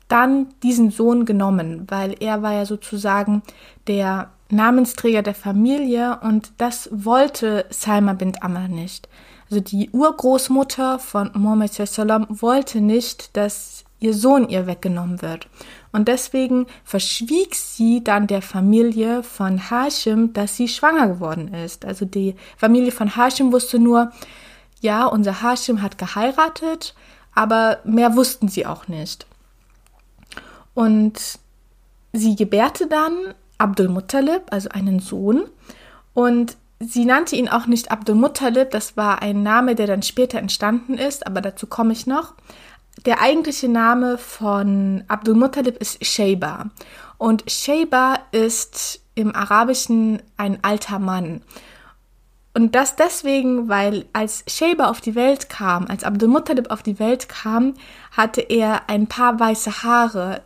dann 0.09 0.48
diesen 0.62 0.90
Sohn 0.90 1.27
genommen, 1.27 1.87
weil 1.88 2.16
er 2.18 2.42
war 2.42 2.55
ja 2.55 2.64
sozusagen 2.64 3.42
der 3.87 4.31
Namensträger 4.51 5.22
der 5.22 5.35
Familie 5.35 6.18
und 6.22 6.53
das 6.57 6.88
wollte 6.90 7.66
Salma 7.70 8.14
bint 8.14 8.42
Amr 8.42 8.68
nicht. 8.68 9.09
Also 9.51 9.61
die 9.61 9.90
Urgroßmutter 9.90 10.98
von 10.98 11.31
sallam 11.68 12.27
wollte 12.29 12.81
nicht, 12.81 13.37
dass 13.37 13.85
ihr 14.01 14.14
Sohn 14.14 14.48
ihr 14.48 14.66
weggenommen 14.66 15.22
wird. 15.22 15.48
Und 15.92 16.09
deswegen 16.09 16.66
verschwieg 16.85 17.55
sie 17.55 18.05
dann 18.05 18.27
der 18.27 18.42
Familie 18.42 19.22
von 19.22 19.70
Hashim, 19.70 20.33
dass 20.33 20.57
sie 20.57 20.68
schwanger 20.68 21.09
geworden 21.09 21.55
ist. 21.55 21.85
Also 21.85 22.05
die 22.05 22.35
Familie 22.57 22.92
von 22.92 23.16
Hashim 23.16 23.53
wusste 23.53 23.79
nur, 23.79 24.12
ja, 24.81 25.07
unser 25.07 25.42
Hashim 25.42 25.83
hat 25.83 25.98
geheiratet, 25.98 26.94
aber 27.35 27.79
mehr 27.85 28.16
wussten 28.16 28.48
sie 28.48 28.66
auch 28.66 28.88
nicht. 28.88 29.27
Und 30.74 31.38
sie 32.12 32.37
gebärte 32.37 32.87
dann 32.87 33.35
Abdul 33.59 33.88
Muttalib, 33.88 34.42
also 34.51 34.68
einen 34.68 35.01
Sohn. 35.01 35.44
Und 36.14 36.57
sie 36.81 37.05
nannte 37.05 37.37
ihn 37.37 37.48
auch 37.48 37.66
nicht 37.66 37.90
Abdul 37.90 38.14
Muttalib, 38.14 38.70
das 38.70 38.96
war 38.96 39.22
ein 39.22 39.42
Name, 39.42 39.74
der 39.74 39.87
dann 39.87 40.03
später 40.03 40.38
entstanden 40.38 40.94
ist, 40.94 41.27
aber 41.27 41.40
dazu 41.40 41.66
komme 41.66 41.92
ich 41.92 42.07
noch 42.07 42.35
der 43.06 43.20
eigentliche 43.20 43.68
Name 43.68 44.18
von 44.18 45.04
Abdul 45.08 45.34
Muttalib 45.34 45.76
ist 45.78 46.04
Sheba. 46.04 46.70
Und 47.16 47.50
Sheba 47.50 48.18
ist 48.32 49.00
im 49.14 49.34
Arabischen 49.34 50.22
ein 50.37 50.58
alter 50.62 50.98
Mann. 50.98 51.42
Und 52.54 52.74
das 52.74 52.96
deswegen, 52.96 53.68
weil 53.68 54.06
als 54.12 54.44
Sheba 54.48 54.88
auf 54.88 55.00
die 55.00 55.14
Welt 55.14 55.48
kam, 55.48 55.87
als 55.87 56.02
Abdul 56.02 56.28
Muttalib 56.28 56.70
auf 56.70 56.82
die 56.82 56.98
Welt 56.98 57.28
kam, 57.28 57.74
hatte 58.11 58.40
er 58.40 58.88
ein 58.88 59.06
paar 59.06 59.38
weiße 59.38 59.82
Haare 59.82 60.42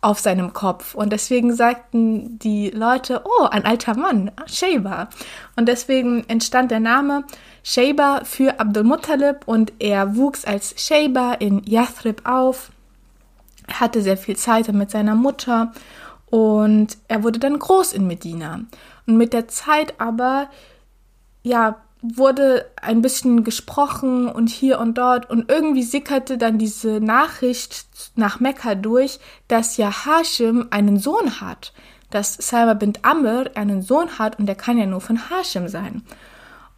auf 0.00 0.20
seinem 0.20 0.52
Kopf. 0.52 0.94
Und 0.94 1.12
deswegen 1.12 1.52
sagten 1.52 2.38
die 2.38 2.70
Leute, 2.70 3.22
oh, 3.24 3.44
ein 3.44 3.64
alter 3.64 3.96
Mann, 3.96 4.30
Sheba. 4.46 5.08
Und 5.56 5.66
deswegen 5.66 6.24
entstand 6.28 6.70
der 6.70 6.80
Name 6.80 7.24
Sheba 7.62 8.22
für 8.24 8.60
Abdul 8.60 8.84
Muttalib 8.84 9.46
und 9.46 9.72
er 9.78 10.16
wuchs 10.16 10.44
als 10.44 10.74
Sheba 10.76 11.34
in 11.34 11.62
Yathrib 11.64 12.22
auf. 12.28 12.70
Hatte 13.72 14.00
sehr 14.00 14.16
viel 14.16 14.36
Zeit 14.36 14.72
mit 14.72 14.90
seiner 14.90 15.14
Mutter 15.14 15.72
und 16.26 16.96
er 17.08 17.22
wurde 17.22 17.38
dann 17.38 17.58
groß 17.58 17.92
in 17.92 18.06
Medina. 18.06 18.60
Und 19.06 19.16
mit 19.16 19.32
der 19.32 19.48
Zeit 19.48 19.94
aber, 19.98 20.48
ja, 21.42 21.76
wurde 22.00 22.66
ein 22.80 23.02
bisschen 23.02 23.42
gesprochen 23.44 24.28
und 24.28 24.48
hier 24.48 24.78
und 24.78 24.96
dort 24.98 25.28
und 25.30 25.50
irgendwie 25.50 25.82
sickerte 25.82 26.38
dann 26.38 26.58
diese 26.58 27.00
Nachricht 27.00 27.86
nach 28.14 28.40
Mekka 28.40 28.74
durch, 28.74 29.18
dass 29.48 29.76
ja 29.76 29.90
Hashim 29.90 30.68
einen 30.70 30.98
Sohn 30.98 31.40
hat, 31.40 31.72
dass 32.10 32.34
Salma 32.34 32.74
bint 32.74 33.04
Amr 33.04 33.50
einen 33.54 33.82
Sohn 33.82 34.18
hat 34.18 34.38
und 34.38 34.46
der 34.46 34.54
kann 34.54 34.78
ja 34.78 34.86
nur 34.86 35.00
von 35.00 35.18
Hashim 35.28 35.68
sein. 35.68 36.02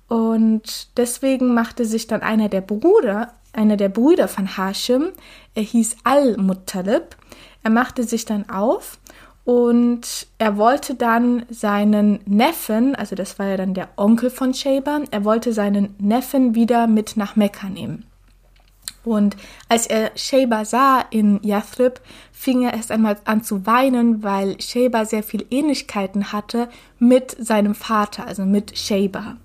Und 0.09 0.97
deswegen 0.97 1.55
machte 1.55 1.85
sich 1.85 2.07
dann 2.07 2.23
einer 2.23 2.49
der 2.49 2.63
Brüder, 2.63 3.35
einer 3.53 3.77
der 3.77 3.91
Brüder 3.91 4.27
von 4.27 4.57
Hashim, 4.57 5.13
er 5.55 5.63
hieß 5.63 5.99
Al-Muttalib, 6.05 7.17
er 7.63 7.71
machte 7.71 8.05
sich 8.05 8.25
dann 8.25 8.49
auf 8.49 8.99
und 9.45 10.27
er 10.39 10.57
wollte 10.57 10.95
dann 10.95 11.45
seinen 11.49 12.21
Neffen, 12.27 12.95
also 12.95 13.17
das 13.17 13.39
war 13.39 13.47
ja 13.47 13.57
dann 13.57 13.75
der 13.75 13.89
Onkel 13.97 14.31
von 14.31 14.55
Sheba, 14.55 15.01
er 15.11 15.25
wollte 15.25 15.53
seinen 15.53 15.95
Neffen 15.99 16.55
wieder 16.55 16.87
mit 16.87 17.17
nach 17.17 17.37
Mekka 17.37 17.69
nehmen. 17.69 18.05
Und 19.03 19.37
als 19.69 19.87
er 19.87 20.11
Sheba 20.15 20.65
sah 20.65 21.01
in 21.11 21.41
Yathrib, 21.43 22.01
fing 22.33 22.63
er 22.65 22.75
erst 22.75 22.91
einmal 22.91 23.17
an 23.25 23.43
zu 23.43 23.65
weinen, 23.65 24.23
weil 24.23 24.61
Sheba 24.61 25.07
sehr 25.07 25.23
viel 25.23 25.47
Ähnlichkeiten 25.51 26.33
hatte 26.33 26.69
mit 26.99 27.35
seinem 27.39 27.75
Vater, 27.75 28.27
also 28.27 28.45
mit 28.45 28.77
Sheba. 28.77 29.37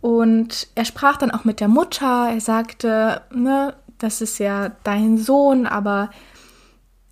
Und 0.00 0.68
er 0.76 0.84
sprach 0.84 1.16
dann 1.16 1.32
auch 1.32 1.44
mit 1.44 1.58
der 1.58 1.66
Mutter. 1.66 2.30
Er 2.32 2.40
sagte, 2.40 3.22
ne, 3.34 3.74
das 3.98 4.20
ist 4.20 4.38
ja 4.38 4.70
dein 4.84 5.18
Sohn, 5.18 5.66
aber 5.66 6.10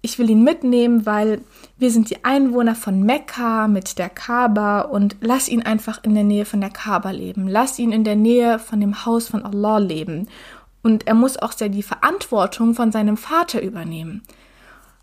ich 0.07 0.21
will 0.21 0.31
ihn 0.31 0.45
mitnehmen, 0.45 1.05
weil 1.05 1.41
wir 1.79 1.91
sind 1.91 2.11
die 2.11 2.25
Einwohner 2.25 2.77
von 2.77 3.03
Mekka 3.03 3.67
mit 3.67 3.99
der 3.99 4.09
Kaaba 4.09 4.83
und 4.83 5.17
lass 5.21 5.49
ihn 5.49 5.63
einfach 5.63 6.05
in 6.05 6.15
der 6.15 6.23
Nähe 6.23 6.45
von 6.45 6.61
der 6.61 6.71
Kaaba 6.71 7.11
leben. 7.11 7.49
Lass 7.49 7.77
ihn 7.81 7.91
in 7.91 8.05
der 8.05 8.15
Nähe 8.15 8.61
von 8.61 8.81
dem 8.81 9.05
Haus 9.05 9.27
von 9.27 9.45
Allah 9.45 9.79
leben. 9.79 10.29
Und 10.85 11.09
er 11.09 11.15
muss 11.15 11.39
auch 11.39 11.51
sehr 11.51 11.71
die 11.71 11.83
Verantwortung 11.83 12.75
von 12.75 12.93
seinem 12.93 13.17
Vater 13.17 13.61
übernehmen. 13.61 14.23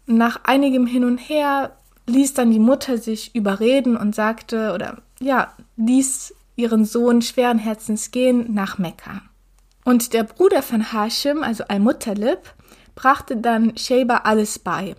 Nach 0.06 0.40
einigem 0.46 0.88
Hin 0.88 1.04
und 1.04 1.18
Her 1.18 1.76
ließ 2.08 2.34
dann 2.34 2.52
die 2.52 2.60
Mutter 2.60 2.98
sich 2.98 3.36
überreden 3.36 3.98
und 3.98 4.16
sagte, 4.16 4.72
oder 4.74 5.02
ja, 5.20 5.52
ließ 5.76 6.34
ihren 6.56 6.86
Sohn 6.86 7.22
schweren 7.22 7.60
Herzens 7.60 8.12
gehen 8.12 8.54
nach 8.54 8.78
Mekka. 8.78 9.22
Und 9.84 10.14
der 10.14 10.24
Bruder 10.24 10.62
von 10.62 10.94
Hashim, 10.94 11.44
also 11.44 11.66
Al-Muttalib, 11.68 12.40
brachte 12.96 13.38
dann 13.38 13.78
Sheba 13.78 14.22
alles 14.24 14.60
bei. 14.60 14.96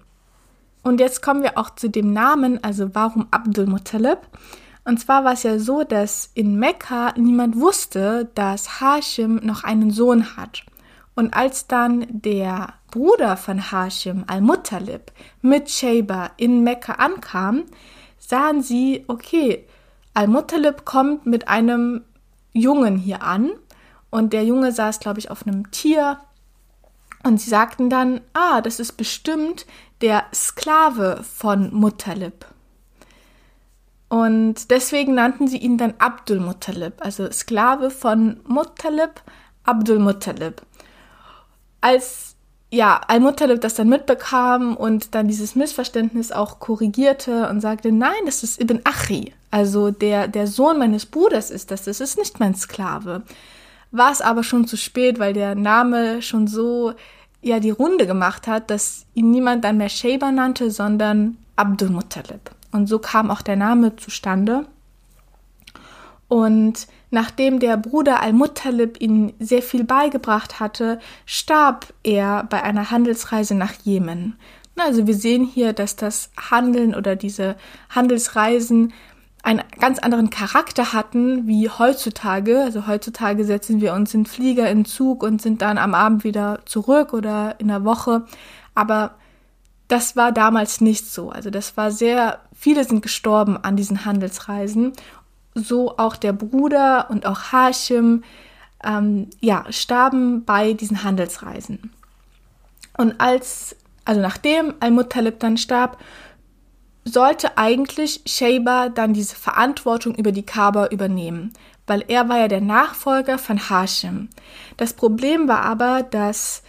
Und 0.82 1.00
jetzt 1.00 1.22
kommen 1.22 1.42
wir 1.42 1.56
auch 1.58 1.70
zu 1.70 1.88
dem 1.88 2.12
Namen, 2.12 2.62
also 2.62 2.94
warum 2.94 3.26
Abdul 3.30 3.66
Muttalib. 3.66 4.18
Und 4.84 5.00
zwar 5.00 5.24
war 5.24 5.32
es 5.32 5.42
ja 5.42 5.58
so, 5.58 5.82
dass 5.82 6.30
in 6.34 6.58
Mekka 6.58 7.14
niemand 7.16 7.56
wusste, 7.56 8.28
dass 8.34 8.80
Hashim 8.80 9.36
noch 9.36 9.64
einen 9.64 9.90
Sohn 9.90 10.36
hat. 10.36 10.62
Und 11.14 11.34
als 11.34 11.66
dann 11.66 12.06
der 12.10 12.74
Bruder 12.90 13.36
von 13.36 13.70
Hashim, 13.70 14.24
Al-Muttalib, 14.26 15.12
mit 15.40 15.70
Sheba 15.70 16.30
in 16.36 16.64
Mekka 16.64 16.94
ankam, 16.94 17.64
sahen 18.18 18.62
sie, 18.62 19.04
okay, 19.08 19.66
Al-Muttalib 20.12 20.84
kommt 20.84 21.24
mit 21.24 21.48
einem 21.48 22.02
Jungen 22.52 22.96
hier 22.96 23.22
an 23.22 23.52
und 24.10 24.32
der 24.32 24.44
Junge 24.44 24.70
saß, 24.70 25.00
glaube 25.00 25.18
ich, 25.18 25.30
auf 25.30 25.46
einem 25.46 25.70
Tier 25.70 26.18
und 27.24 27.40
sie 27.40 27.50
sagten 27.50 27.90
dann, 27.90 28.20
ah, 28.34 28.60
das 28.60 28.78
ist 28.78 28.92
bestimmt 28.92 29.66
der 30.00 30.24
Sklave 30.34 31.24
von 31.24 31.72
Muttalib. 31.74 32.46
Und 34.08 34.70
deswegen 34.70 35.14
nannten 35.14 35.48
sie 35.48 35.58
ihn 35.58 35.78
dann 35.78 35.94
Abdul 35.98 36.38
Muttalib, 36.38 36.94
also 36.98 37.30
Sklave 37.32 37.90
von 37.90 38.40
Muttalib, 38.46 39.22
Abdul 39.64 39.98
Muttalib. 39.98 40.62
Als 41.80 42.36
ja, 42.70 43.00
Al-Muttalib 43.06 43.60
das 43.60 43.74
dann 43.74 43.88
mitbekam 43.88 44.76
und 44.76 45.14
dann 45.14 45.28
dieses 45.28 45.54
Missverständnis 45.54 46.32
auch 46.32 46.58
korrigierte 46.58 47.48
und 47.48 47.60
sagte, 47.60 47.92
nein, 47.92 48.12
das 48.26 48.42
ist 48.42 48.60
Ibn 48.60 48.80
Achi, 48.84 49.32
also 49.50 49.90
der, 49.90 50.26
der 50.26 50.48
Sohn 50.48 50.78
meines 50.78 51.06
Bruders 51.06 51.50
ist 51.50 51.70
das, 51.70 51.84
das 51.84 52.00
ist 52.00 52.18
nicht 52.18 52.40
mein 52.40 52.54
Sklave 52.54 53.22
war 53.96 54.10
es 54.10 54.20
aber 54.20 54.42
schon 54.42 54.66
zu 54.66 54.76
spät, 54.76 55.18
weil 55.18 55.32
der 55.32 55.54
Name 55.54 56.20
schon 56.20 56.46
so 56.46 56.92
ja 57.42 57.60
die 57.60 57.70
Runde 57.70 58.06
gemacht 58.06 58.46
hat, 58.46 58.70
dass 58.70 59.06
ihn 59.14 59.30
niemand 59.30 59.64
dann 59.64 59.76
mehr 59.76 59.88
Sheba 59.88 60.32
nannte, 60.32 60.70
sondern 60.70 61.36
Abdul 61.56 61.90
Muttalib. 61.90 62.50
Und 62.72 62.88
so 62.88 62.98
kam 62.98 63.30
auch 63.30 63.42
der 63.42 63.56
Name 63.56 63.96
zustande. 63.96 64.66
Und 66.26 66.88
nachdem 67.10 67.60
der 67.60 67.76
Bruder 67.76 68.20
Al-Muttalib 68.20 69.00
ihm 69.00 69.32
sehr 69.38 69.62
viel 69.62 69.84
beigebracht 69.84 70.58
hatte, 70.58 70.98
starb 71.26 71.92
er 72.02 72.44
bei 72.44 72.62
einer 72.62 72.90
Handelsreise 72.90 73.54
nach 73.54 73.74
Jemen. 73.84 74.36
Also 74.76 75.06
wir 75.06 75.14
sehen 75.14 75.44
hier, 75.44 75.72
dass 75.72 75.94
das 75.94 76.30
Handeln 76.50 76.94
oder 76.94 77.14
diese 77.14 77.54
Handelsreisen 77.90 78.92
einen 79.44 79.62
ganz 79.78 79.98
anderen 79.98 80.30
Charakter 80.30 80.94
hatten 80.94 81.46
wie 81.46 81.68
heutzutage. 81.68 82.62
Also 82.62 82.86
heutzutage 82.86 83.44
setzen 83.44 83.82
wir 83.82 83.92
uns 83.92 84.14
in 84.14 84.24
Flieger, 84.24 84.70
in 84.70 84.86
Zug 84.86 85.22
und 85.22 85.42
sind 85.42 85.60
dann 85.60 85.76
am 85.76 85.94
Abend 85.94 86.24
wieder 86.24 86.60
zurück 86.64 87.12
oder 87.12 87.54
in 87.58 87.68
der 87.68 87.84
Woche. 87.84 88.24
Aber 88.74 89.16
das 89.86 90.16
war 90.16 90.32
damals 90.32 90.80
nicht 90.80 91.06
so. 91.06 91.30
Also 91.30 91.50
das 91.50 91.76
war 91.76 91.90
sehr, 91.90 92.40
viele 92.54 92.84
sind 92.84 93.02
gestorben 93.02 93.58
an 93.62 93.76
diesen 93.76 94.06
Handelsreisen. 94.06 94.94
So 95.54 95.98
auch 95.98 96.16
der 96.16 96.32
Bruder 96.32 97.10
und 97.10 97.26
auch 97.26 97.52
Hashim, 97.52 98.24
ähm, 98.82 99.28
ja, 99.40 99.66
starben 99.68 100.46
bei 100.46 100.72
diesen 100.72 101.04
Handelsreisen. 101.04 101.92
Und 102.96 103.20
als, 103.20 103.76
also 104.06 104.22
nachdem 104.22 104.72
Al-Muttalib 104.80 105.38
dann 105.38 105.58
starb, 105.58 105.98
sollte 107.04 107.58
eigentlich 107.58 108.22
Sheba 108.26 108.88
dann 108.88 109.12
diese 109.12 109.36
Verantwortung 109.36 110.14
über 110.14 110.32
die 110.32 110.46
Kaaba 110.46 110.86
übernehmen, 110.86 111.52
weil 111.86 112.04
er 112.08 112.28
war 112.28 112.38
ja 112.38 112.48
der 112.48 112.62
Nachfolger 112.62 113.38
von 113.38 113.68
Hashim. 113.68 114.28
Das 114.76 114.94
Problem 114.94 115.48
war 115.48 115.62
aber, 115.62 116.02
dass 116.02 116.62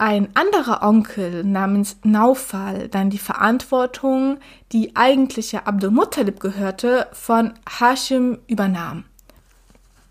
ein 0.00 0.28
anderer 0.34 0.82
Onkel 0.82 1.44
namens 1.44 1.98
Naufal 2.04 2.88
dann 2.88 3.10
die 3.10 3.18
Verantwortung, 3.18 4.38
die 4.72 4.96
eigentliche 4.96 5.66
Abdul 5.66 5.90
Muttalib 5.90 6.40
gehörte, 6.40 7.06
von 7.12 7.52
Hashim 7.78 8.38
übernahm. 8.46 9.04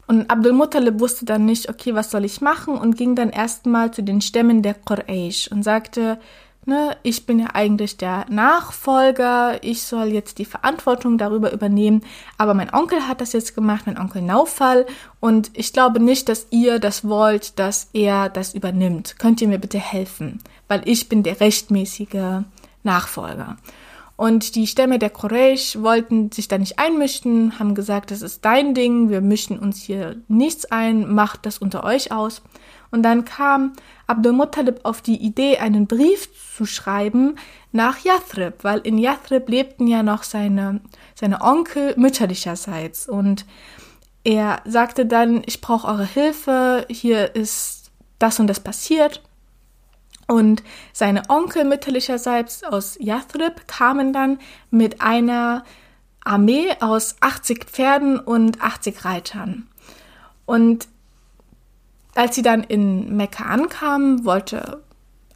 Und 0.06 0.30
Abdul 0.30 0.54
Muttalib 0.54 1.00
wusste 1.00 1.26
dann 1.26 1.46
nicht, 1.46 1.70
okay, 1.70 1.94
was 1.94 2.12
soll 2.12 2.26
ich 2.26 2.42
machen 2.42 2.76
und 2.76 2.98
ging 2.98 3.16
dann 3.16 3.30
erstmal 3.30 3.92
zu 3.92 4.02
den 4.02 4.22
Stämmen 4.22 4.62
der 4.62 4.74
Quraysh 4.74 5.50
und 5.52 5.64
sagte, 5.64 6.20
ne, 6.66 6.98
ich 7.04 7.26
bin 7.26 7.40
ja 7.40 7.48
eigentlich 7.54 7.98
der 7.98 8.26
Nachfolger, 8.30 9.64
ich 9.64 9.84
soll 9.84 10.08
jetzt 10.08 10.38
die 10.38 10.46
Verantwortung 10.46 11.18
darüber 11.18 11.52
übernehmen, 11.52 12.02
aber 12.38 12.54
mein 12.54 12.74
Onkel 12.74 13.08
hat 13.08 13.22
das 13.22 13.34
jetzt 13.34 13.56
gemacht, 13.56 13.86
mein 13.86 14.00
Onkel 14.00 14.22
Naufall, 14.22 14.86
und 15.20 15.52
ich 15.54 15.74
glaube 15.74 16.00
nicht, 16.00 16.30
dass 16.30 16.48
ihr 16.52 16.80
das 16.80 17.08
wollt, 17.08 17.60
dass 17.60 17.90
er 17.94 18.30
das 18.30 18.54
übernimmt. 18.54 19.16
Könnt 19.20 19.42
ihr 19.42 19.48
mir 19.48 19.60
bitte 19.60 19.80
helfen? 19.80 20.42
Weil 20.68 20.82
ich 20.86 21.10
bin 21.10 21.24
der 21.24 21.40
rechtmäßige 21.40 22.44
Nachfolger. 22.84 23.58
Und 24.20 24.56
die 24.56 24.68
Stämme 24.68 25.00
der 25.00 25.12
Quraysh 25.12 25.78
wollten 25.82 26.30
sich 26.34 26.50
da 26.50 26.58
nicht 26.58 26.78
einmischen, 26.78 27.58
haben 27.58 27.74
gesagt, 27.74 28.12
das 28.12 28.22
ist 28.22 28.44
dein 28.44 28.74
Ding, 28.74 29.10
wir 29.10 29.22
mischen 29.22 29.58
uns 29.58 29.82
hier 29.82 30.18
nichts 30.28 30.66
ein, 30.66 31.14
macht 31.14 31.46
das 31.46 31.58
unter 31.58 31.86
euch 31.86 32.12
aus. 32.12 32.42
Und 32.92 33.04
dann 33.04 33.26
kam 33.26 33.74
Abdul 34.08 34.34
Muttalib 34.34 34.80
auf 34.84 35.02
die 35.02 35.18
Idee, 35.18 35.58
einen 35.58 35.88
Brief 35.88 36.30
zu 36.56 36.66
schreiben 36.66 37.36
nach 37.72 38.00
Yathrib, 38.04 38.64
weil 38.64 38.80
in 38.80 38.98
Yathrib 38.98 39.48
lebten 39.48 39.88
ja 39.88 40.02
noch 40.02 40.24
seine, 40.24 40.82
seine 41.14 41.42
Onkel 41.42 41.94
mütterlicherseits. 41.98 43.08
Und 43.08 43.46
er 44.24 44.62
sagte 44.66 45.06
dann, 45.06 45.44
ich 45.46 45.62
brauche 45.62 45.88
eure 45.88 46.06
Hilfe, 46.06 46.86
hier 46.90 47.36
ist 47.36 47.92
das 48.18 48.40
und 48.40 48.48
das 48.48 48.60
passiert. 48.60 49.22
Und 50.28 50.64
seine 50.94 51.24
Onkel 51.30 51.66
mütterlicherseits 51.66 52.64
aus 52.64 52.98
Yathrib 53.00 53.68
kamen 53.68 54.14
dann 54.14 54.40
mit 54.70 55.02
einer 55.02 55.64
Armee 56.24 56.70
aus 56.82 57.16
80 57.20 57.66
Pferden 57.66 58.20
und 58.20 58.62
80 58.62 59.06
Reitern. 59.06 59.68
Und 60.46 60.88
als 62.20 62.36
sie 62.36 62.42
dann 62.42 62.64
in 62.64 63.16
Mekka 63.16 63.46
ankamen, 63.46 64.26
wollte 64.26 64.84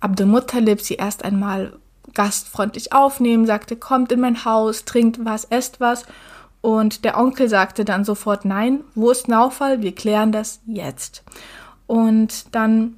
Abdul 0.01 0.27
Muttalib 0.27 0.81
sie 0.81 0.95
erst 0.95 1.23
einmal 1.23 1.77
gastfreundlich 2.13 2.91
aufnehmen, 2.91 3.45
sagte, 3.45 3.77
kommt 3.77 4.11
in 4.11 4.19
mein 4.19 4.43
Haus, 4.43 4.83
trinkt 4.83 5.23
was, 5.23 5.45
esst 5.45 5.79
was. 5.79 6.05
Und 6.59 7.05
der 7.05 7.17
Onkel 7.17 7.47
sagte 7.47 7.85
dann 7.85 8.03
sofort, 8.03 8.43
nein, 8.43 8.81
wo 8.95 9.11
ist 9.11 9.29
Naufall? 9.29 9.81
Wir 9.81 9.95
klären 9.95 10.33
das 10.33 10.59
jetzt. 10.65 11.23
Und 11.87 12.53
dann 12.53 12.95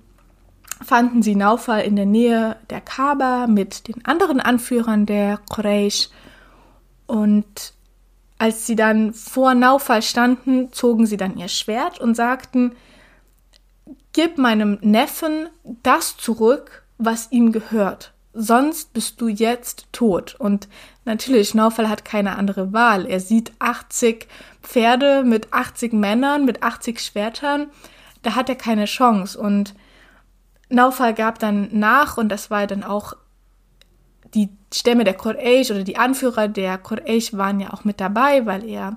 fanden 0.83 1.21
sie 1.21 1.35
Naufall 1.35 1.81
in 1.81 1.95
der 1.95 2.07
Nähe 2.07 2.55
der 2.71 2.81
Kaaba 2.81 3.45
mit 3.45 3.87
den 3.87 4.03
anderen 4.03 4.39
Anführern 4.39 5.05
der 5.05 5.37
Quraysh. 5.47 6.09
Und 7.05 7.73
als 8.39 8.65
sie 8.65 8.75
dann 8.75 9.13
vor 9.13 9.53
Naufall 9.53 10.01
standen, 10.01 10.73
zogen 10.73 11.05
sie 11.05 11.17
dann 11.17 11.37
ihr 11.37 11.49
Schwert 11.49 11.99
und 11.99 12.15
sagten, 12.15 12.71
Gib 14.15 14.37
meinem 14.37 14.77
Neffen 14.79 15.49
das 15.83 16.15
zurück, 16.15 16.83
was 16.97 17.33
ihm 17.33 17.51
gehört. 17.51 18.13
Sonst 18.33 18.93
bist 18.93 19.19
du 19.19 19.27
jetzt 19.27 19.87
tot. 19.91 20.37
Und 20.39 20.69
natürlich, 21.03 21.53
Naufal 21.53 21.89
hat 21.89 22.05
keine 22.05 22.37
andere 22.37 22.71
Wahl. 22.71 23.05
Er 23.07 23.19
sieht 23.19 23.51
80 23.59 24.29
Pferde 24.61 25.25
mit 25.25 25.51
80 25.51 25.91
Männern, 25.91 26.45
mit 26.45 26.63
80 26.63 27.01
Schwertern. 27.01 27.67
da 28.21 28.35
hat 28.35 28.47
er 28.47 28.55
keine 28.55 28.85
Chance. 28.85 29.37
Und 29.37 29.75
Naufal 30.69 31.13
gab 31.13 31.39
dann 31.39 31.67
nach 31.73 32.15
und 32.15 32.29
das 32.29 32.49
war 32.49 32.67
dann 32.67 32.85
auch 32.85 33.17
die 34.33 34.47
Stämme 34.73 35.03
der 35.03 35.15
Quraysh 35.15 35.71
oder 35.71 35.83
die 35.83 35.97
Anführer 35.97 36.47
der 36.47 36.77
Quraysh 36.77 37.33
waren 37.33 37.59
ja 37.59 37.73
auch 37.73 37.83
mit 37.83 37.99
dabei, 37.99 38.45
weil 38.45 38.63
er 38.63 38.95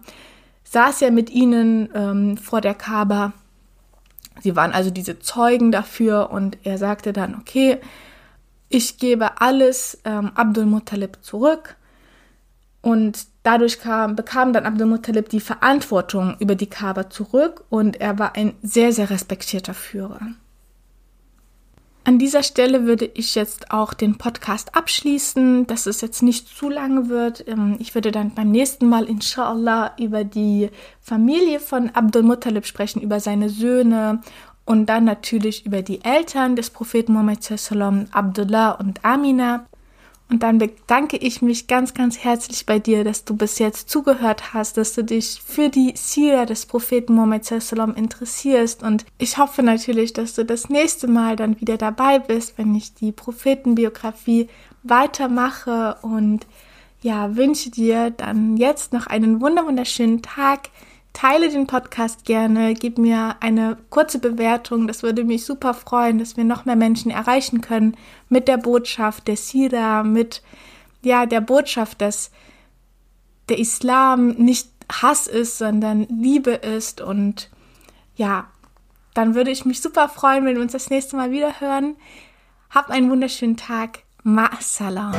saß 0.62 1.00
ja 1.00 1.10
mit 1.10 1.28
ihnen 1.28 1.88
ähm, 1.92 2.36
vor 2.36 2.60
der 2.60 2.74
Kaaba. 2.74 3.32
Sie 4.40 4.56
waren 4.56 4.72
also 4.72 4.90
diese 4.90 5.18
Zeugen 5.18 5.72
dafür 5.72 6.30
und 6.30 6.58
er 6.64 6.78
sagte 6.78 7.12
dann, 7.12 7.34
okay, 7.34 7.78
ich 8.68 8.98
gebe 8.98 9.40
alles 9.40 9.98
ähm, 10.04 10.32
Abdul 10.34 10.66
Muttalib 10.66 11.18
zurück. 11.22 11.76
Und 12.80 13.26
dadurch 13.42 13.80
kam, 13.80 14.14
bekam 14.14 14.52
dann 14.52 14.66
Abdul 14.66 14.86
Muttalib 14.86 15.28
die 15.30 15.40
Verantwortung 15.40 16.36
über 16.38 16.54
die 16.54 16.68
Kaaba 16.68 17.10
zurück 17.10 17.64
und 17.70 18.00
er 18.00 18.18
war 18.18 18.36
ein 18.36 18.54
sehr, 18.62 18.92
sehr 18.92 19.10
respektierter 19.10 19.74
Führer. 19.74 20.20
An 22.08 22.18
dieser 22.18 22.42
Stelle 22.42 22.86
würde 22.86 23.04
ich 23.04 23.34
jetzt 23.34 23.70
auch 23.70 23.92
den 23.92 24.16
Podcast 24.16 24.74
abschließen, 24.74 25.66
dass 25.66 25.84
es 25.84 26.00
jetzt 26.00 26.22
nicht 26.22 26.48
zu 26.48 26.70
lange 26.70 27.10
wird. 27.10 27.46
Ähm, 27.46 27.76
ich 27.80 27.94
würde 27.94 28.12
dann 28.12 28.34
beim 28.34 28.50
nächsten 28.50 28.88
Mal 28.88 29.04
inshallah 29.04 29.94
über 29.98 30.24
die 30.24 30.70
Familie 31.02 31.60
von 31.60 31.90
Abdul 31.90 32.22
Muttalib 32.22 32.64
sprechen, 32.64 33.02
über 33.02 33.20
seine 33.20 33.50
Söhne 33.50 34.22
und 34.64 34.86
dann 34.86 35.04
natürlich 35.04 35.66
über 35.66 35.82
die 35.82 36.02
Eltern 36.02 36.56
des 36.56 36.70
Propheten 36.70 37.12
Muhammad 37.12 37.46
Abdullah 38.12 38.70
und 38.70 39.04
Amina. 39.04 39.66
Und 40.30 40.42
dann 40.42 40.58
bedanke 40.58 41.16
ich 41.16 41.40
mich 41.40 41.68
ganz, 41.68 41.94
ganz 41.94 42.18
herzlich 42.18 42.66
bei 42.66 42.78
dir, 42.78 43.02
dass 43.02 43.24
du 43.24 43.34
bis 43.34 43.58
jetzt 43.58 43.88
zugehört 43.88 44.52
hast, 44.52 44.76
dass 44.76 44.92
du 44.92 45.02
dich 45.02 45.40
für 45.44 45.70
die 45.70 45.94
Sira 45.96 46.44
des 46.44 46.66
Propheten 46.66 47.14
Muhammad 47.14 47.50
interessierst. 47.96 48.82
Und 48.82 49.06
ich 49.16 49.38
hoffe 49.38 49.62
natürlich, 49.62 50.12
dass 50.12 50.34
du 50.34 50.44
das 50.44 50.68
nächste 50.68 51.08
Mal 51.08 51.36
dann 51.36 51.58
wieder 51.60 51.78
dabei 51.78 52.18
bist, 52.18 52.58
wenn 52.58 52.74
ich 52.74 52.92
die 52.92 53.10
Prophetenbiografie 53.10 54.48
weitermache. 54.82 55.96
Und 56.02 56.46
ja, 57.00 57.34
wünsche 57.34 57.70
dir 57.70 58.10
dann 58.10 58.58
jetzt 58.58 58.92
noch 58.92 59.06
einen 59.06 59.40
wunderschönen 59.40 60.20
Tag. 60.20 60.68
Teile 61.12 61.50
den 61.50 61.66
Podcast 61.66 62.24
gerne, 62.24 62.74
gib 62.74 62.98
mir 62.98 63.36
eine 63.40 63.76
kurze 63.90 64.18
Bewertung, 64.18 64.86
das 64.86 65.02
würde 65.02 65.24
mich 65.24 65.44
super 65.44 65.74
freuen, 65.74 66.18
dass 66.18 66.36
wir 66.36 66.44
noch 66.44 66.64
mehr 66.64 66.76
Menschen 66.76 67.10
erreichen 67.10 67.60
können 67.60 67.96
mit 68.28 68.46
der 68.46 68.56
Botschaft 68.56 69.26
der 69.26 69.36
Sira, 69.36 70.02
mit 70.04 70.42
ja, 71.02 71.26
der 71.26 71.40
Botschaft, 71.40 72.00
dass 72.00 72.30
der 73.48 73.58
Islam 73.58 74.30
nicht 74.30 74.68
Hass 74.90 75.26
ist, 75.26 75.58
sondern 75.58 76.06
Liebe 76.08 76.52
ist 76.52 77.00
und 77.00 77.50
ja, 78.16 78.48
dann 79.14 79.34
würde 79.34 79.50
ich 79.50 79.64
mich 79.64 79.80
super 79.80 80.08
freuen, 80.08 80.44
wenn 80.44 80.54
wir 80.54 80.62
uns 80.62 80.72
das 80.72 80.90
nächste 80.90 81.16
Mal 81.16 81.30
wieder 81.30 81.60
hören. 81.60 81.96
Habt 82.70 82.90
einen 82.90 83.10
wunderschönen 83.10 83.56
Tag. 83.56 84.00
Ma 84.22 84.50
salam. 84.60 85.14